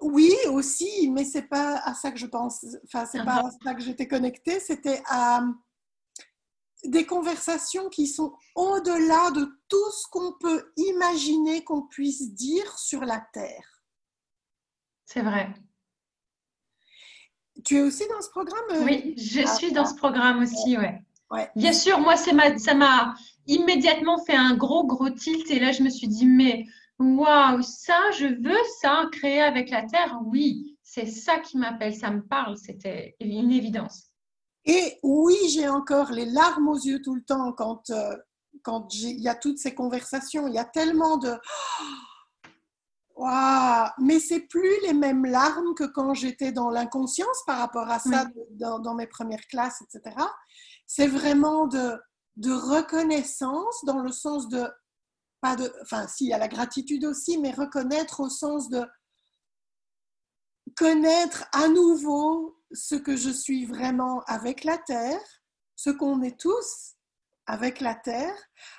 Oui 0.00 0.34
aussi, 0.50 1.10
mais 1.10 1.24
c'est 1.24 1.48
pas 1.48 1.78
à 1.78 1.94
ça 1.94 2.10
que 2.10 2.18
je 2.18 2.26
pense. 2.26 2.64
Enfin, 2.84 3.06
c'est 3.06 3.24
pas 3.24 3.46
à 3.46 3.50
ça 3.62 3.74
que 3.74 3.82
j'étais 3.82 4.08
connectée. 4.08 4.60
C'était 4.60 5.02
à 5.06 5.44
des 6.88 7.06
conversations 7.06 7.88
qui 7.88 8.06
sont 8.06 8.34
au-delà 8.54 9.30
de 9.32 9.46
tout 9.68 9.90
ce 9.90 10.06
qu'on 10.08 10.32
peut 10.40 10.72
imaginer 10.76 11.64
qu'on 11.64 11.82
puisse 11.82 12.32
dire 12.34 12.78
sur 12.78 13.04
la 13.04 13.20
Terre. 13.32 13.82
C'est 15.04 15.22
vrai. 15.22 15.54
Tu 17.64 17.76
es 17.76 17.82
aussi 17.82 18.06
dans 18.08 18.20
ce 18.20 18.30
programme 18.30 18.64
euh, 18.72 18.84
Oui, 18.84 19.14
je 19.16 19.40
ah, 19.44 19.54
suis 19.54 19.72
dans 19.72 19.86
ce 19.86 19.94
programme 19.94 20.42
aussi, 20.42 20.76
ouais. 20.76 21.00
ouais. 21.30 21.50
Bien 21.56 21.72
sûr, 21.72 21.98
moi, 22.00 22.16
ça 22.16 22.32
m'a 22.74 23.14
immédiatement 23.46 24.22
fait 24.24 24.36
un 24.36 24.56
gros, 24.56 24.84
gros 24.84 25.10
tilt. 25.10 25.50
Et 25.50 25.58
là, 25.58 25.72
je 25.72 25.82
me 25.82 25.88
suis 25.88 26.08
dit, 26.08 26.26
mais 26.26 26.66
Waouh, 26.98 27.60
ça, 27.62 28.10
je 28.18 28.26
veux 28.26 28.64
ça, 28.80 29.06
créer 29.12 29.42
avec 29.42 29.68
la 29.68 29.82
terre? 29.82 30.18
Oui, 30.24 30.78
c'est 30.82 31.06
ça 31.06 31.38
qui 31.40 31.58
m'appelle, 31.58 31.94
ça 31.94 32.10
me 32.10 32.22
parle, 32.22 32.56
c'était 32.56 33.16
une 33.20 33.52
évidence. 33.52 34.10
Et 34.66 34.98
oui, 35.02 35.36
j'ai 35.48 35.68
encore 35.68 36.10
les 36.10 36.26
larmes 36.26 36.68
aux 36.68 36.78
yeux 36.78 37.00
tout 37.00 37.14
le 37.14 37.22
temps 37.22 37.52
quand, 37.52 37.88
euh, 37.90 38.16
quand 38.62 38.92
il 38.94 39.20
y 39.20 39.28
a 39.28 39.36
toutes 39.36 39.58
ces 39.58 39.74
conversations. 39.74 40.48
Il 40.48 40.54
y 40.54 40.58
a 40.58 40.64
tellement 40.64 41.16
de. 41.16 41.32
Waouh, 43.16 43.88
mais 43.98 44.20
c'est 44.20 44.40
plus 44.40 44.78
les 44.82 44.92
mêmes 44.92 45.24
larmes 45.24 45.74
que 45.74 45.84
quand 45.84 46.12
j'étais 46.12 46.52
dans 46.52 46.68
l'inconscience 46.68 47.42
par 47.46 47.58
rapport 47.58 47.88
à 47.88 47.98
ça 47.98 48.26
dans, 48.50 48.78
dans, 48.78 48.94
mes 48.94 49.06
premières 49.06 49.46
classes, 49.46 49.80
etc. 49.80 50.14
C'est 50.86 51.06
vraiment 51.06 51.66
de, 51.66 51.98
de 52.36 52.52
reconnaissance 52.52 53.82
dans 53.86 54.00
le 54.00 54.12
sens 54.12 54.50
de 54.50 54.68
pas 55.40 55.56
de, 55.56 55.72
enfin, 55.82 56.06
si, 56.08 56.24
il 56.24 56.28
y 56.28 56.34
a 56.34 56.38
la 56.38 56.48
gratitude 56.48 57.04
aussi, 57.06 57.38
mais 57.38 57.52
reconnaître 57.52 58.20
au 58.20 58.28
sens 58.28 58.68
de 58.68 58.84
connaître 60.76 61.44
à 61.52 61.68
nouveau 61.68 62.55
ce 62.72 62.94
que 62.94 63.16
je 63.16 63.30
suis 63.30 63.64
vraiment 63.66 64.20
avec 64.26 64.64
la 64.64 64.78
Terre, 64.78 65.20
ce 65.74 65.90
qu'on 65.90 66.22
est 66.22 66.38
tous 66.38 66.94
avec 67.46 67.80
la 67.80 67.94
Terre, 67.94 68.34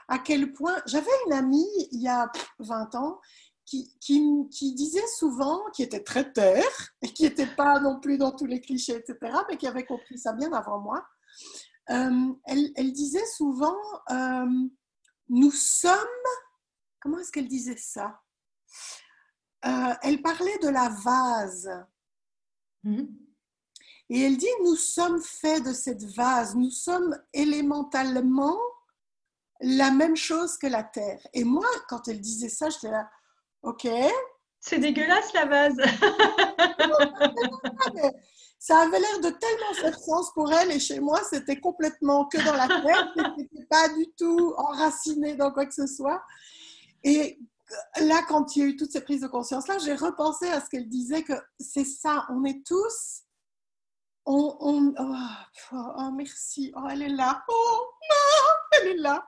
à 0.08 0.20
quel 0.20 0.54
point 0.54 0.76
j'avais 0.86 1.12
une 1.28 1.34
amie 1.34 1.88
il 1.92 2.02
y 2.02 2.08
a 2.08 2.30
20 2.60 2.96
ans 2.96 3.20
qui, 3.66 3.98
qui, 4.00 4.74
disait 4.76 5.08
souvent, 5.18 5.62
qui 5.74 5.84
était 5.84 6.04
très 6.04 6.32
terre 6.32 6.94
et 7.02 7.12
qui 7.12 7.24
n'était 7.24 7.54
pas 7.56 7.82
non 7.82 8.00
plus 8.00 8.18
dans 8.18 8.32
tous 8.32 8.46
les 8.46 8.62
clichés, 8.62 8.96
etc., 8.96 9.18
mais 9.50 9.58
qui 9.58 9.68
avait 9.68 9.86
compris 9.86 10.18
ça 10.18 10.32
bien 10.32 10.52
avant 10.54 10.80
moi. 10.80 11.06
Euh, 11.90 12.34
elle, 12.46 12.94
disait 12.94 13.26
souvent, 13.26 13.78
euh, 14.10 14.46
nous 15.30 15.52
sommes 15.52 15.94
Comment 17.00 17.20
est-ce 17.20 17.32
qu'elle 17.32 17.48
disait 17.48 17.78
ça? 17.78 18.22
Euh, 19.66 19.94
Elle 20.02 20.22
parlait 20.22 20.58
de 20.60 20.70
la 20.70 20.90
vase. 20.90 21.70
Mhm. 22.84 23.27
Et 24.10 24.22
elle 24.22 24.38
dit, 24.38 24.48
nous 24.64 24.76
sommes 24.76 25.22
faits 25.22 25.66
de 25.66 25.74
cette 25.74 26.04
vase, 26.04 26.56
nous 26.56 26.72
sommes 26.72 27.18
élémentalement 27.34 28.58
la 29.60 29.92
même 29.92 30.16
chose 30.16 30.58
que 30.58 30.68
la 30.68 30.84
Terre. 30.84 31.20
Et 31.34 31.44
moi, 31.44 31.66
quand 31.90 32.08
elle 32.08 32.22
disait 32.22 32.50
ça, 32.50 32.70
j'étais 32.70 32.92
là, 32.92 33.10
ok. 33.64 33.88
C'est 34.60 34.80
dégueulasse 34.80 35.34
la 35.34 35.46
vase. 35.46 35.76
ça 38.60 38.80
avait 38.80 39.00
l'air 39.00 39.20
de 39.20 39.30
tellement 39.30 39.74
faire 39.76 40.00
sens 40.00 40.34
pour 40.34 40.52
elle 40.52 40.72
et 40.72 40.80
chez 40.80 41.00
moi, 41.00 41.22
c'était 41.30 41.60
complètement 41.60 42.26
que 42.26 42.44
dans 42.44 42.56
la 42.56 42.68
Terre, 42.68 43.14
c'était 43.38 43.66
pas 43.70 43.90
du 43.90 44.08
tout 44.18 44.54
enraciné 44.58 45.36
dans 45.36 45.52
quoi 45.52 45.66
que 45.66 45.74
ce 45.74 45.88
soit. 45.88 46.22
Et 47.04 47.40
là, 48.02 48.22
quand 48.28 48.56
il 48.56 48.60
y 48.60 48.66
a 48.66 48.68
eu 48.68 48.76
toutes 48.76 48.92
ces 48.92 49.02
prises 49.02 49.22
de 49.22 49.28
conscience-là, 49.28 49.78
j'ai 49.80 49.96
repensé 49.96 50.48
à 50.48 50.62
ce 50.62 50.70
qu'elle 50.70 50.90
disait 50.90 51.24
que 51.24 51.34
c'est 51.60 51.86
ça, 51.86 52.26
on 52.30 52.44
est 52.44 52.66
tous. 52.66 53.24
On, 54.30 54.94
oh, 55.00 55.16
oh, 55.72 56.12
merci, 56.14 56.74
oh, 56.76 56.86
elle 56.92 57.04
est 57.04 57.08
là, 57.08 57.46
oh 57.48 57.92
non, 58.10 58.54
elle 58.74 58.88
est 58.90 58.98
là. 58.98 59.26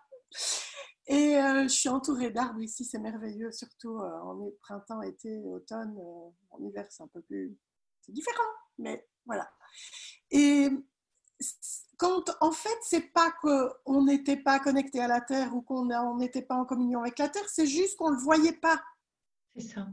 Et 1.08 1.38
euh, 1.38 1.64
je 1.64 1.70
suis 1.70 1.88
entourée 1.88 2.32
d'arbres 2.32 2.62
ici, 2.62 2.84
c'est 2.84 3.00
merveilleux, 3.00 3.52
surtout 3.54 3.98
euh, 3.98 4.20
en 4.20 4.52
printemps, 4.60 5.02
été, 5.02 5.42
automne. 5.46 5.98
Euh, 5.98 6.30
en 6.52 6.62
hiver, 6.62 6.86
c'est 6.90 7.02
un 7.02 7.08
peu 7.08 7.22
plus. 7.22 7.58
C'est 8.02 8.12
différent, 8.12 8.44
mais 8.78 9.08
voilà. 9.26 9.50
Et 10.32 10.68
quand 11.98 12.30
en 12.42 12.52
fait, 12.52 12.78
c'est 12.82 13.14
pas 13.14 13.32
qu'on 13.42 14.04
n'était 14.04 14.36
pas 14.36 14.60
connecté 14.60 15.00
à 15.00 15.08
la 15.08 15.22
Terre 15.22 15.56
ou 15.56 15.62
qu'on 15.62 16.18
n'était 16.18 16.42
pas 16.42 16.56
en 16.56 16.66
communion 16.66 17.00
avec 17.00 17.18
la 17.20 17.30
Terre, 17.30 17.48
c'est 17.48 17.68
juste 17.68 17.98
qu'on 17.98 18.12
ne 18.12 18.18
le 18.18 18.22
voyait 18.22 18.52
pas. 18.52 18.84
C'est 19.56 19.62
ça. 19.62 19.88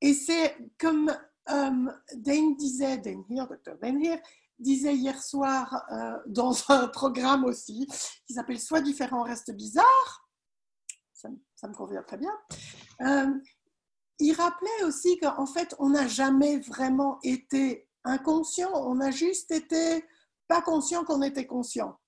Et 0.00 0.14
c'est 0.14 0.56
comme 0.78 1.10
euh, 1.50 1.92
Dane 2.14 2.56
disait, 2.56 2.98
Dane 2.98 3.24
Here, 3.28 3.46
Dr. 3.46 3.76
Dane 3.80 4.04
Here, 4.04 4.20
disait 4.58 4.94
hier 4.94 5.22
soir 5.22 5.84
euh, 5.92 6.18
dans 6.26 6.52
un 6.68 6.88
programme 6.88 7.44
aussi 7.44 7.86
qui 8.26 8.34
s'appelle 8.34 8.60
Soit 8.60 8.80
différent, 8.80 9.22
reste 9.22 9.52
bizarre. 9.52 10.28
Ça, 11.12 11.28
ça 11.54 11.68
me 11.68 11.74
convient 11.74 12.02
très 12.02 12.18
bien. 12.18 12.32
Euh, 13.02 13.32
il 14.18 14.32
rappelait 14.32 14.84
aussi 14.84 15.18
qu'en 15.18 15.46
fait, 15.46 15.74
on 15.78 15.90
n'a 15.90 16.08
jamais 16.08 16.58
vraiment 16.60 17.18
été 17.22 17.88
inconscient, 18.04 18.70
on 18.72 19.00
a 19.00 19.10
juste 19.10 19.50
été 19.50 20.04
pas 20.48 20.62
conscient 20.62 21.04
qu'on 21.04 21.22
était 21.22 21.46
conscient. 21.46 21.98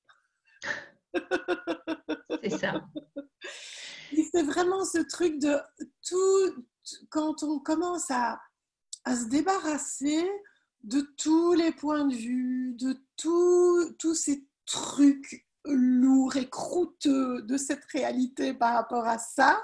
C'est 2.42 2.58
ça. 2.58 2.80
C'est 4.32 4.42
vraiment 4.42 4.84
ce 4.84 4.98
truc 4.98 5.38
de 5.38 5.56
tout, 6.06 6.64
quand 7.10 7.42
on 7.42 7.58
commence 7.58 8.10
à, 8.10 8.38
à, 9.08 9.16
se 9.16 9.24
débarrasser 9.26 10.28
de 10.84 11.00
tous 11.16 11.54
les 11.54 11.72
points 11.72 12.06
de 12.06 12.14
vue, 12.14 12.74
de 12.74 13.02
tous 13.16 14.14
ces 14.14 14.46
trucs 14.66 15.46
lourds 15.64 16.36
et 16.36 16.48
croûteux 16.48 17.42
de 17.42 17.56
cette 17.56 17.84
réalité 17.86 18.54
par 18.54 18.74
rapport 18.74 19.06
à 19.06 19.18
ça, 19.18 19.62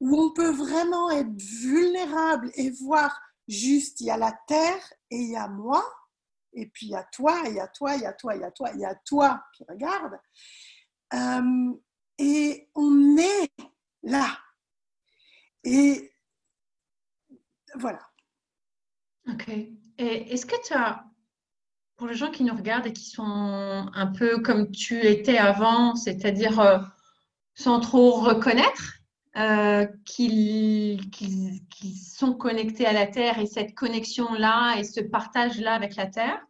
où 0.00 0.18
on 0.20 0.32
peut 0.32 0.50
vraiment 0.50 1.10
être 1.10 1.40
vulnérable 1.40 2.50
et 2.54 2.70
voir 2.70 3.18
juste, 3.48 4.00
il 4.00 4.06
y 4.06 4.10
a 4.10 4.16
la 4.16 4.36
terre 4.46 4.92
et 5.10 5.16
il 5.16 5.30
y 5.30 5.36
a 5.36 5.48
moi, 5.48 5.84
et 6.52 6.66
puis 6.66 6.86
il 6.86 6.90
y 6.90 6.96
a 6.96 7.04
toi, 7.04 7.42
il 7.46 7.54
y 7.54 7.60
a 7.60 7.68
toi, 7.68 7.94
il 7.94 8.02
y 8.02 8.06
a 8.06 8.12
toi, 8.12 8.34
il 8.34 8.40
y 8.40 8.44
a 8.44 8.50
toi, 8.50 8.70
il 8.74 8.80
y 8.80 8.84
a 8.84 8.94
toi 8.94 9.44
qui 9.54 9.64
regarde. 9.68 10.18
Euh, 11.14 11.72
et 12.18 12.68
on 12.74 13.16
est 13.16 13.50
là. 14.02 14.38
Et 15.64 16.14
voilà. 17.74 18.11
Ok. 19.28 19.48
Et 19.98 20.32
est-ce 20.32 20.46
que 20.46 20.56
tu 20.66 20.74
as, 20.74 21.04
pour 21.96 22.08
les 22.08 22.14
gens 22.14 22.30
qui 22.30 22.42
nous 22.42 22.54
regardent 22.54 22.86
et 22.86 22.92
qui 22.92 23.04
sont 23.04 23.22
un 23.22 24.06
peu 24.06 24.40
comme 24.40 24.70
tu 24.72 25.00
étais 25.06 25.38
avant, 25.38 25.94
c'est-à-dire 25.94 26.58
euh, 26.58 26.78
sans 27.54 27.78
trop 27.78 28.12
reconnaître, 28.12 28.94
euh, 29.36 29.86
qu'ils 30.04 30.98
sont 31.96 32.34
connectés 32.34 32.84
à 32.86 32.92
la 32.92 33.06
Terre 33.06 33.38
et 33.38 33.46
cette 33.46 33.74
connexion-là 33.74 34.76
et 34.78 34.84
ce 34.84 35.00
partage-là 35.00 35.74
avec 35.74 35.94
la 35.96 36.06
Terre. 36.06 36.40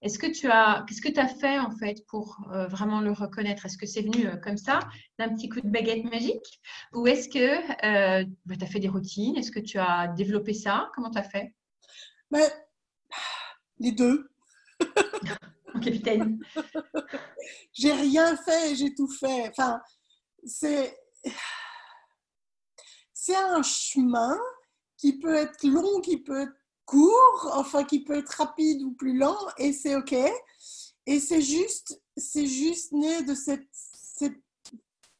Est-ce 0.00 0.18
que 0.18 0.26
tu 0.26 0.48
as, 0.48 0.84
qu'est-ce 0.86 1.02
que 1.02 1.12
tu 1.12 1.20
as 1.20 1.28
fait 1.28 1.58
en 1.58 1.70
fait 1.70 2.06
pour 2.06 2.38
euh, 2.52 2.66
vraiment 2.66 3.00
le 3.00 3.12
reconnaître? 3.12 3.66
Est-ce 3.66 3.78
que 3.78 3.86
c'est 3.86 4.02
venu 4.02 4.28
comme 4.42 4.56
ça, 4.56 4.80
d'un 5.18 5.28
petit 5.28 5.48
coup 5.48 5.60
de 5.60 5.68
baguette 5.68 6.04
magique? 6.04 6.60
Ou 6.92 7.06
est-ce 7.06 7.28
que 7.28 8.26
bah, 8.46 8.54
tu 8.56 8.64
as 8.64 8.68
fait 8.68 8.80
des 8.80 8.88
routines? 8.88 9.36
Est-ce 9.36 9.52
que 9.52 9.60
tu 9.60 9.78
as 9.78 10.08
développé 10.08 10.54
ça? 10.54 10.90
Comment 10.94 11.10
tu 11.10 11.18
as 11.18 11.22
fait? 11.22 11.54
Mais, 12.32 12.50
Les 13.78 13.92
deux. 13.92 14.30
Mon 15.74 15.80
capitaine. 15.80 16.40
j'ai 17.74 17.92
rien 17.92 18.36
fait, 18.38 18.74
j'ai 18.74 18.94
tout 18.94 19.08
fait. 19.08 19.50
Enfin, 19.50 19.80
c'est 20.44 20.98
c'est 23.12 23.36
un 23.36 23.62
chemin 23.62 24.36
qui 24.96 25.18
peut 25.18 25.34
être 25.34 25.62
long, 25.62 26.00
qui 26.00 26.16
peut 26.16 26.40
être 26.40 26.56
court, 26.86 27.50
enfin 27.52 27.84
qui 27.84 28.02
peut 28.02 28.16
être 28.16 28.30
rapide 28.30 28.82
ou 28.82 28.92
plus 28.92 29.16
lent, 29.16 29.38
et 29.58 29.72
c'est 29.72 29.94
ok. 29.94 30.16
Et 31.06 31.20
c'est 31.20 31.42
juste, 31.42 32.02
c'est 32.16 32.46
juste 32.46 32.92
né 32.92 33.22
de 33.22 33.34
cette, 33.34 33.68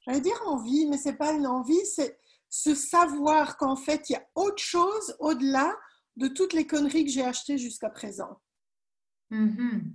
j'allais 0.00 0.20
dire 0.20 0.40
envie, 0.46 0.86
mais 0.86 0.96
c'est 0.96 1.12
pas 1.12 1.32
une 1.32 1.46
envie, 1.46 1.86
c'est 1.86 2.18
ce 2.48 2.74
savoir 2.74 3.56
qu'en 3.56 3.76
fait, 3.76 4.10
il 4.10 4.14
y 4.14 4.16
a 4.16 4.26
autre 4.34 4.62
chose 4.62 5.14
au-delà 5.20 5.76
de 6.16 6.28
toutes 6.28 6.52
les 6.52 6.66
conneries 6.66 7.04
que 7.04 7.10
j'ai 7.10 7.24
achetées 7.24 7.58
jusqu'à 7.58 7.90
présent. 7.90 8.40
Mhm. 9.30 9.92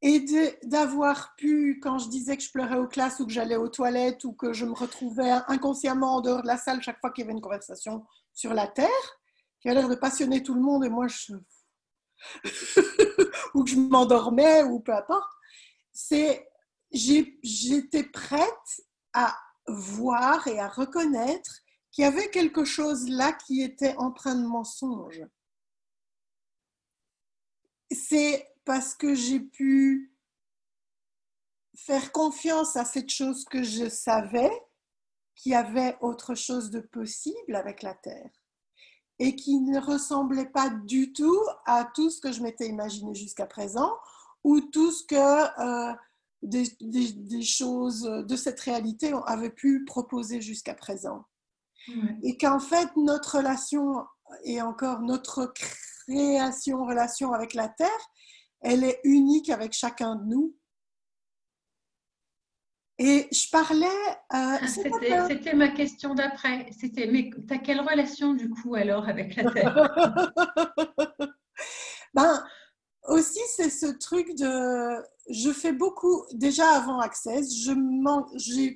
Et 0.00 0.24
d'avoir 0.62 1.34
pu, 1.36 1.80
quand 1.82 1.98
je 1.98 2.08
disais 2.08 2.36
que 2.36 2.42
je 2.42 2.52
pleurais 2.52 2.78
aux 2.78 2.86
classes 2.86 3.18
ou 3.18 3.26
que 3.26 3.32
j'allais 3.32 3.56
aux 3.56 3.68
toilettes 3.68 4.22
ou 4.22 4.32
que 4.32 4.52
je 4.52 4.64
me 4.64 4.72
retrouvais 4.72 5.30
inconsciemment 5.48 6.16
en 6.16 6.20
dehors 6.20 6.42
de 6.42 6.46
la 6.46 6.56
salle 6.56 6.80
chaque 6.82 7.00
fois 7.00 7.10
qu'il 7.10 7.22
y 7.22 7.26
avait 7.26 7.34
une 7.34 7.40
conversation 7.40 8.06
sur 8.32 8.54
la 8.54 8.68
Terre, 8.68 9.18
qui 9.60 9.68
a 9.68 9.74
l'air 9.74 9.88
de 9.88 9.96
passionner 9.96 10.44
tout 10.44 10.54
le 10.54 10.60
monde 10.60 10.84
et 10.84 10.88
moi 10.88 11.08
je... 11.08 11.32
ou 13.54 13.64
que 13.64 13.70
je 13.70 13.76
m'endormais 13.76 14.62
ou 14.62 14.78
peu 14.78 14.94
importe, 14.94 15.32
c'est 15.92 16.48
j'étais 16.92 18.04
prête 18.04 18.82
à 19.12 19.36
voir 19.66 20.46
et 20.46 20.60
à 20.60 20.68
reconnaître 20.68 21.60
qu'il 21.90 22.02
y 22.02 22.06
avait 22.06 22.30
quelque 22.30 22.64
chose 22.64 23.08
là 23.08 23.32
qui 23.32 23.62
était 23.62 23.96
empreint 23.96 24.36
de 24.36 24.46
mensonge. 24.46 25.22
C'est 27.90 28.46
parce 28.64 28.94
que 28.94 29.14
j'ai 29.14 29.40
pu 29.40 30.12
faire 31.76 32.12
confiance 32.12 32.76
à 32.76 32.84
cette 32.84 33.10
chose 33.10 33.44
que 33.44 33.62
je 33.62 33.88
savais 33.88 34.50
qu'il 35.34 35.52
y 35.52 35.54
avait 35.54 35.96
autre 36.00 36.34
chose 36.34 36.70
de 36.70 36.80
possible 36.80 37.54
avec 37.54 37.82
la 37.82 37.94
Terre 37.94 38.30
et 39.18 39.34
qui 39.36 39.60
ne 39.60 39.80
ressemblait 39.80 40.48
pas 40.48 40.70
du 40.70 41.12
tout 41.12 41.40
à 41.66 41.88
tout 41.94 42.10
ce 42.10 42.20
que 42.20 42.32
je 42.32 42.42
m'étais 42.42 42.68
imaginé 42.68 43.14
jusqu'à 43.14 43.46
présent 43.46 43.96
ou 44.44 44.60
tout 44.60 44.92
ce 44.92 45.04
que 45.04 45.90
euh, 45.90 45.94
des, 46.42 47.42
choses 47.42 48.02
de 48.02 48.36
cette 48.36 48.60
réalité 48.60 49.12
avaient 49.26 49.50
pu 49.50 49.84
proposer 49.84 50.40
jusqu'à 50.40 50.74
présent. 50.74 51.24
Et 52.22 52.36
qu'en 52.36 52.60
fait, 52.60 52.90
notre 52.96 53.38
relation 53.38 54.04
et 54.44 54.60
encore 54.60 55.00
notre 55.00 55.54
création, 56.08 56.84
relation 56.84 57.32
avec 57.32 57.54
la 57.54 57.68
Terre, 57.68 57.88
elle 58.60 58.84
est 58.84 59.00
unique 59.04 59.50
avec 59.50 59.72
chacun 59.72 60.16
de 60.16 60.24
nous. 60.24 60.56
Et 62.98 63.28
je 63.30 63.48
parlais. 63.50 63.86
Euh, 63.86 64.58
ah, 64.60 64.66
c'était 64.66 65.54
ma 65.54 65.68
question 65.68 66.14
d'après. 66.14 66.66
C'était, 66.78 67.06
mais 67.06 67.30
tu 67.30 67.54
as 67.54 67.58
quelle 67.58 67.80
relation 67.80 68.34
du 68.34 68.50
coup 68.50 68.74
alors 68.74 69.08
avec 69.08 69.36
la 69.36 69.50
Terre? 69.50 69.94
Ben 72.14 72.42
aussi, 73.08 73.40
c'est 73.54 73.70
ce 73.70 73.86
truc 73.86 74.34
de. 74.34 75.04
Je 75.28 75.52
fais 75.52 75.72
beaucoup. 75.72 76.24
Déjà 76.32 76.68
avant 76.70 77.00
Access, 77.00 77.52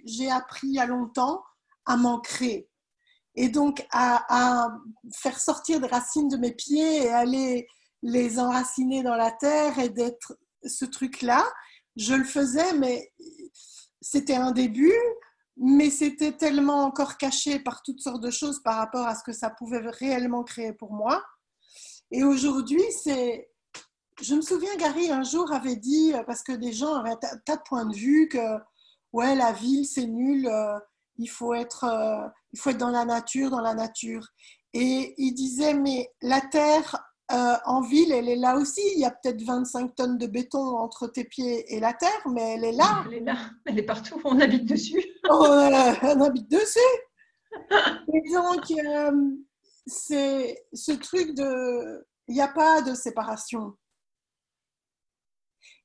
j'ai 0.04 0.30
appris 0.30 0.68
il 0.68 0.74
y 0.74 0.78
a 0.78 0.86
longtemps 0.86 1.42
à 1.86 1.96
m'ancrer. 1.96 2.68
Et 3.34 3.48
donc 3.48 3.86
à, 3.92 4.68
faire 5.14 5.38
sortir 5.40 5.80
des 5.80 5.86
racines 5.86 6.28
de 6.28 6.36
mes 6.36 6.52
pieds 6.52 7.04
et 7.04 7.08
aller 7.08 7.66
les 8.02 8.38
enraciner 8.38 9.02
dans 9.02 9.14
la 9.14 9.30
terre 9.30 9.78
et 9.78 9.88
d'être 9.88 10.36
ce 10.64 10.84
truc-là. 10.84 11.44
Je 11.96 12.14
le 12.14 12.24
faisais, 12.24 12.74
mais 12.74 13.12
c'était 14.00 14.34
un 14.34 14.50
début, 14.50 14.92
mais 15.56 15.90
c'était 15.90 16.32
tellement 16.32 16.84
encore 16.84 17.16
caché 17.16 17.58
par 17.58 17.82
toutes 17.82 18.00
sortes 18.00 18.22
de 18.22 18.30
choses 18.30 18.60
par 18.62 18.76
rapport 18.76 19.06
à 19.06 19.14
ce 19.14 19.22
que 19.22 19.32
ça 19.32 19.50
pouvait 19.50 19.78
réellement 19.78 20.42
créer 20.42 20.72
pour 20.72 20.92
moi. 20.92 21.22
Et 22.10 22.24
aujourd'hui, 22.24 22.82
c'est. 23.02 23.48
Je 24.20 24.34
me 24.34 24.42
souviens, 24.42 24.76
Gary, 24.76 25.10
un 25.10 25.22
jour 25.22 25.50
avait 25.52 25.76
dit, 25.76 26.12
parce 26.26 26.42
que 26.42 26.52
des 26.52 26.72
gens 26.72 26.94
avaient 26.94 27.10
un 27.10 27.38
tas 27.46 27.56
de 27.56 27.62
points 27.62 27.86
de 27.86 27.94
vue, 27.94 28.28
que 28.28 28.58
ouais, 29.12 29.34
la 29.34 29.52
ville, 29.52 29.86
c'est 29.86 30.06
nul, 30.06 30.46
euh, 30.46 30.78
il, 31.18 31.28
faut 31.28 31.54
être, 31.54 31.84
euh, 31.84 32.28
il 32.52 32.58
faut 32.58 32.70
être 32.70 32.78
dans 32.78 32.90
la 32.90 33.04
nature, 33.04 33.50
dans 33.50 33.60
la 33.60 33.74
nature. 33.74 34.28
Et 34.74 35.14
il 35.18 35.32
disait, 35.34 35.74
mais 35.74 36.10
la 36.22 36.40
terre 36.40 36.96
euh, 37.32 37.56
en 37.64 37.80
ville, 37.80 38.12
elle 38.12 38.28
est 38.28 38.36
là 38.36 38.56
aussi. 38.56 38.82
Il 38.94 39.00
y 39.00 39.04
a 39.04 39.10
peut-être 39.10 39.42
25 39.42 39.94
tonnes 39.94 40.18
de 40.18 40.26
béton 40.26 40.76
entre 40.76 41.06
tes 41.06 41.24
pieds 41.24 41.74
et 41.74 41.80
la 41.80 41.94
terre, 41.94 42.28
mais 42.30 42.54
elle 42.54 42.64
est 42.64 42.72
là. 42.72 43.04
Elle 43.06 43.14
est 43.14 43.20
là, 43.20 43.36
elle 43.66 43.78
est 43.78 43.84
partout. 43.84 44.20
On 44.24 44.38
habite 44.40 44.66
dessus. 44.66 45.02
on, 45.30 46.20
habite 46.20 46.50
dessus. 46.50 46.78
et 48.12 48.32
donc, 48.32 48.70
euh, 48.70 49.30
c'est 49.86 50.64
ce 50.72 50.92
truc 50.92 51.34
de. 51.34 52.06
Il 52.28 52.34
n'y 52.34 52.42
a 52.42 52.48
pas 52.48 52.82
de 52.82 52.94
séparation. 52.94 53.74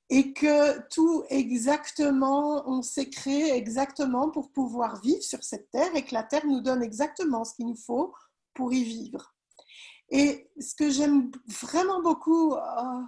Et 0.10 0.34
que 0.34 0.80
tout 0.90 1.26
exactement, 1.30 2.64
on 2.68 2.82
s'est 2.82 3.10
créé 3.10 3.54
exactement 3.54 4.30
pour 4.30 4.52
pouvoir 4.52 5.02
vivre 5.02 5.22
sur 5.22 5.44
cette 5.44 5.70
terre 5.72 5.94
et 5.96 6.06
que 6.06 6.14
la 6.14 6.24
terre 6.24 6.46
nous 6.46 6.62
donne 6.62 6.82
exactement 6.82 7.44
ce 7.44 7.56
qu'il 7.56 7.68
nous 7.68 7.76
faut 7.76 8.14
pour 8.54 8.74
y 8.74 8.84
vivre. 8.84 9.36
Et 10.10 10.50
ce 10.60 10.74
que 10.76 10.90
j'aime 10.90 11.32
vraiment 11.48 12.02
beaucoup 12.02 12.54
euh, 12.54 13.02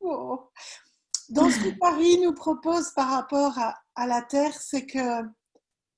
oh, 0.00 0.50
dans 1.28 1.50
ce 1.50 1.58
que 1.58 1.78
Paris 1.78 2.18
nous 2.20 2.32
propose 2.32 2.90
par 2.92 3.10
rapport 3.10 3.58
à, 3.58 3.78
à 3.94 4.06
la 4.06 4.22
Terre, 4.22 4.54
c'est 4.54 4.86
que 4.86 5.22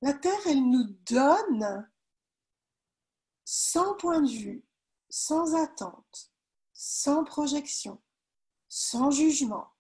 la 0.03 0.15
Terre, 0.15 0.41
elle 0.47 0.69
nous 0.69 0.89
donne 1.09 1.89
sans 3.45 3.95
point 3.95 4.21
de 4.21 4.31
vue, 4.31 4.65
sans 5.09 5.55
attente, 5.55 6.33
sans 6.73 7.23
projection, 7.23 8.03
sans 8.69 9.11
jugement. 9.11 9.72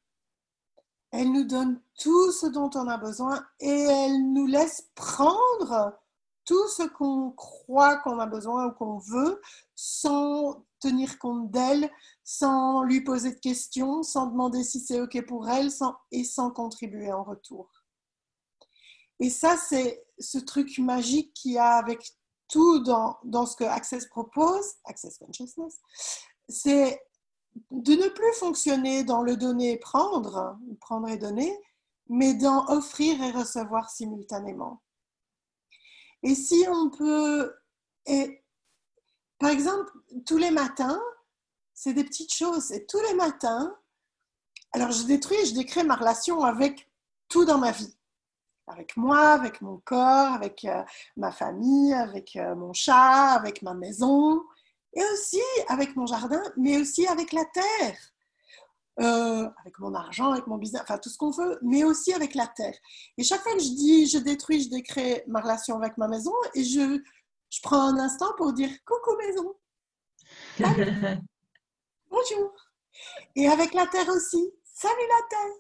Elle 1.13 1.31
nous 1.31 1.45
donne 1.45 1.81
tout 1.99 2.33
ce 2.33 2.47
dont 2.47 2.71
on 2.75 2.89
a 2.89 2.97
besoin 2.97 3.47
et 3.61 3.69
elle 3.69 4.33
nous 4.33 4.47
laisse 4.47 4.91
prendre 4.95 5.99
tout 6.45 6.69
ce 6.69 6.83
qu'on 6.83 7.31
croit 7.33 7.99
qu'on 7.99 8.19
a 8.19 8.27
besoin 8.27 8.67
ou 8.67 8.73
qu'on 8.73 8.99
veut 8.99 9.41
sans 9.75 10.65
tenir 10.81 11.19
compte 11.19 11.51
d'elle, 11.51 11.91
sans 12.25 12.83
lui 12.83 13.03
poser 13.03 13.35
de 13.35 13.39
questions, 13.39 14.03
sans 14.03 14.27
demander 14.27 14.65
si 14.65 14.81
c'est 14.81 15.01
OK 15.01 15.25
pour 15.27 15.49
elle 15.49 15.71
sans, 15.71 15.95
et 16.11 16.25
sans 16.25 16.51
contribuer 16.51 17.13
en 17.13 17.23
retour. 17.23 17.71
Et 19.21 19.31
ça, 19.31 19.57
c'est 19.57 20.05
ce 20.19 20.39
truc 20.39 20.79
magique 20.79 21.33
qu'il 21.35 21.53
y 21.53 21.59
a 21.59 21.75
avec 21.75 22.17
tout 22.49 22.81
dans, 22.81 23.47
ce 23.47 23.57
que 23.57 23.65
Access 23.65 24.07
propose, 24.07 24.67
Access 24.85 25.19
Consciousness, 25.19 25.79
c'est 26.49 27.01
de 27.71 27.93
ne 27.95 28.09
plus 28.09 28.33
fonctionner 28.35 29.05
dans 29.05 29.23
le 29.23 29.37
donner 29.37 29.73
et 29.73 29.79
prendre, 29.79 30.59
prendre 30.81 31.09
et 31.09 31.17
donner, 31.17 31.53
mais 32.09 32.35
dans 32.35 32.67
offrir 32.69 33.23
et 33.23 33.31
recevoir 33.31 33.91
simultanément. 33.91 34.83
Et 36.23 36.35
si 36.35 36.65
on 36.69 36.91
peut, 36.91 37.55
et, 38.07 38.43
par 39.39 39.51
exemple, 39.51 39.91
tous 40.27 40.37
les 40.37 40.51
matins, 40.51 41.01
c'est 41.75 41.95
des 41.95 42.05
petites 42.05 42.33
choses, 42.33 42.71
et 42.73 42.87
tous 42.87 43.01
les 43.01 43.15
matins, 43.15 43.77
alors 44.73 44.91
je 44.91 45.05
détruis, 45.05 45.45
je 45.47 45.55
décrée 45.55 45.83
ma 45.83 45.97
relation 45.97 46.43
avec 46.43 46.91
tout 47.29 47.45
dans 47.45 47.59
ma 47.59 47.73
vie. 47.73 47.95
Avec 48.69 48.97
moi, 48.97 49.31
avec 49.31 49.61
mon 49.61 49.79
corps, 49.79 50.33
avec 50.33 50.65
euh, 50.65 50.83
ma 51.17 51.33
famille, 51.33 51.93
avec 51.93 52.37
euh, 52.37 52.55
mon 52.55 52.73
chat, 52.73 53.33
avec 53.33 53.63
ma 53.63 53.75
maison, 53.75 54.43
et 54.95 55.03
aussi 55.13 55.43
avec 55.69 55.97
mon 55.97 56.07
jardin, 56.07 56.43
mais 56.57 56.79
aussi 56.79 57.07
avec 57.07 57.33
la 57.33 57.45
terre. 57.47 57.99
Euh, 59.01 59.49
avec 59.61 59.79
mon 59.79 59.95
argent, 59.95 60.33
avec 60.33 60.47
mon 60.47 60.59
business, 60.59 60.83
enfin 60.83 60.99
tout 60.99 61.09
ce 61.09 61.17
qu'on 61.17 61.31
veut, 61.31 61.59
mais 61.63 61.83
aussi 61.83 62.13
avec 62.13 62.35
la 62.35 62.47
terre. 62.47 62.77
Et 63.17 63.25
chaque 63.25 63.41
fois 63.41 63.55
que 63.55 63.63
je 63.63 63.71
dis 63.71 64.07
je 64.07 64.19
détruis, 64.19 64.65
je 64.65 64.69
décrée 64.69 65.25
ma 65.29 65.41
relation 65.41 65.79
avec 65.79 65.97
ma 65.97 66.09
maison 66.09 66.35
et 66.55 66.63
je, 66.63 67.03
je 67.49 67.61
prends 67.63 67.89
un 67.89 67.99
instant 67.99 68.35
pour 68.37 68.53
dire 68.53 68.69
coucou 68.85 69.17
maison. 69.17 69.55
bonjour. 72.11 72.55
Et 73.35 73.49
avec 73.49 73.73
la 73.73 73.87
terre 73.87 74.11
aussi, 74.11 74.53
salut 74.63 75.09
la 75.09 75.27
terre, 75.31 75.57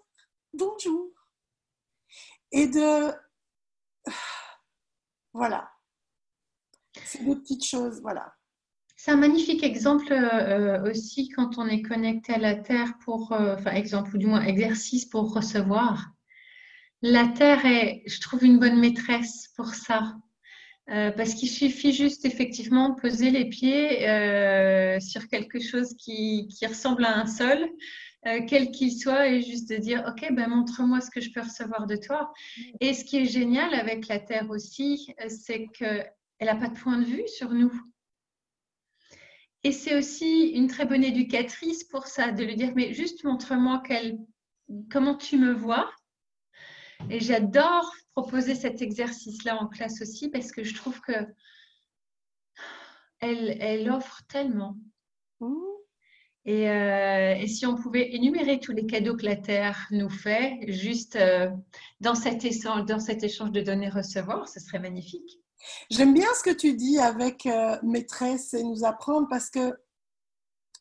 bonjour. 0.52 1.08
Et 2.52 2.66
de. 2.66 3.12
Voilà. 5.34 5.72
C'est 7.06 7.24
des 7.24 7.34
petites 7.36 7.64
choses, 7.64 8.02
voilà. 8.02 8.34
C'est 9.04 9.10
un 9.10 9.16
magnifique 9.16 9.64
exemple 9.64 10.12
euh, 10.12 10.88
aussi 10.88 11.28
quand 11.28 11.58
on 11.58 11.66
est 11.66 11.82
connecté 11.82 12.34
à 12.34 12.38
la 12.38 12.54
Terre 12.54 12.94
pour, 13.04 13.32
euh, 13.32 13.56
enfin 13.56 13.72
exemple 13.72 14.14
ou 14.14 14.18
du 14.18 14.26
moins 14.26 14.44
exercice 14.44 15.06
pour 15.06 15.34
recevoir. 15.34 16.12
La 17.00 17.26
Terre 17.26 17.66
est, 17.66 18.04
je 18.06 18.20
trouve, 18.20 18.44
une 18.44 18.60
bonne 18.60 18.78
maîtresse 18.78 19.48
pour 19.56 19.74
ça. 19.74 20.14
Euh, 20.88 21.10
parce 21.10 21.34
qu'il 21.34 21.48
suffit 21.48 21.92
juste 21.92 22.24
effectivement 22.24 22.90
de 22.90 23.00
poser 23.00 23.30
les 23.30 23.48
pieds 23.48 24.06
sur 25.00 25.26
quelque 25.26 25.58
chose 25.58 25.96
qui, 25.98 26.46
qui, 26.46 26.64
ressemble 26.64 27.04
à 27.04 27.18
un 27.18 27.26
sol, 27.26 27.58
quel 28.46 28.70
qu'il 28.70 28.96
soit, 28.96 29.26
et 29.26 29.42
juste 29.42 29.68
de 29.68 29.78
dire, 29.78 30.04
OK, 30.06 30.32
ben, 30.32 30.48
montre-moi 30.48 31.00
ce 31.00 31.10
que 31.10 31.20
je 31.20 31.32
peux 31.32 31.40
recevoir 31.40 31.88
de 31.88 31.96
toi. 31.96 32.32
Et 32.78 32.94
ce 32.94 33.04
qui 33.04 33.16
est 33.16 33.24
génial 33.24 33.74
avec 33.74 34.06
la 34.06 34.20
Terre 34.20 34.48
aussi, 34.48 35.12
c'est 35.26 35.66
qu'elle 35.76 36.06
n'a 36.40 36.54
pas 36.54 36.68
de 36.68 36.78
point 36.78 36.98
de 36.98 37.04
vue 37.04 37.26
sur 37.26 37.52
nous. 37.52 37.72
Et 39.64 39.72
c'est 39.72 39.96
aussi 39.96 40.48
une 40.48 40.66
très 40.66 40.86
bonne 40.86 41.04
éducatrice 41.04 41.84
pour 41.84 42.06
ça, 42.06 42.32
de 42.32 42.42
lui 42.42 42.56
dire, 42.56 42.72
mais 42.74 42.92
juste 42.92 43.24
montre-moi 43.24 43.82
comment 44.90 45.16
tu 45.16 45.38
me 45.38 45.52
vois. 45.52 45.90
Et 47.10 47.20
j'adore 47.20 47.92
proposer 48.14 48.54
cet 48.54 48.82
exercice-là 48.82 49.60
en 49.60 49.68
classe 49.68 50.02
aussi 50.02 50.28
parce 50.28 50.52
que 50.52 50.64
je 50.64 50.74
trouve 50.74 51.00
que 51.00 51.12
elle, 53.20 53.56
elle 53.60 53.90
offre 53.90 54.22
tellement. 54.28 54.76
Mmh. 55.40 55.54
Euh, 56.48 57.34
et, 57.34 57.46
si 57.46 57.66
on 57.66 57.76
pouvait 57.76 58.14
énumérer 58.14 58.58
tous 58.58 58.72
les 58.72 58.84
cadeaux 58.84 59.16
que 59.16 59.24
la 59.24 59.36
Terre 59.36 59.86
nous 59.92 60.10
fait, 60.10 60.58
juste 60.66 61.14
euh, 61.14 61.50
dans, 62.00 62.16
cet 62.16 62.44
échange, 62.44 62.84
dans 62.86 62.98
cet 62.98 63.22
échange 63.22 63.52
de 63.52 63.60
données-recevoir, 63.60 64.48
ce 64.48 64.58
serait 64.58 64.80
magnifique. 64.80 65.38
J'aime 65.90 66.14
bien 66.14 66.28
ce 66.34 66.42
que 66.42 66.54
tu 66.54 66.74
dis 66.74 66.98
avec 66.98 67.46
euh, 67.46 67.78
maîtresse 67.82 68.54
et 68.54 68.62
nous 68.62 68.84
apprendre 68.84 69.28
parce 69.28 69.50
que 69.50 69.76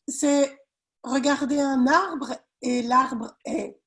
c'est 0.08 0.58
regarder 1.02 1.60
un 1.60 1.86
arbre 1.86 2.34
et 2.60 2.82
l'arbre 2.82 3.36
est. 3.44 3.78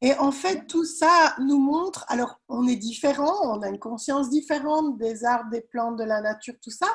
Et 0.00 0.14
en 0.14 0.32
fait, 0.32 0.66
tout 0.66 0.84
ça 0.84 1.34
nous 1.40 1.58
montre, 1.58 2.04
alors 2.08 2.40
on 2.48 2.68
est 2.68 2.76
différent, 2.76 3.34
on 3.42 3.62
a 3.62 3.68
une 3.68 3.78
conscience 3.78 4.28
différente 4.28 4.98
des 4.98 5.24
arbres, 5.24 5.50
des 5.50 5.62
plantes, 5.62 5.98
de 5.98 6.04
la 6.04 6.20
nature, 6.20 6.54
tout 6.62 6.70
ça, 6.70 6.88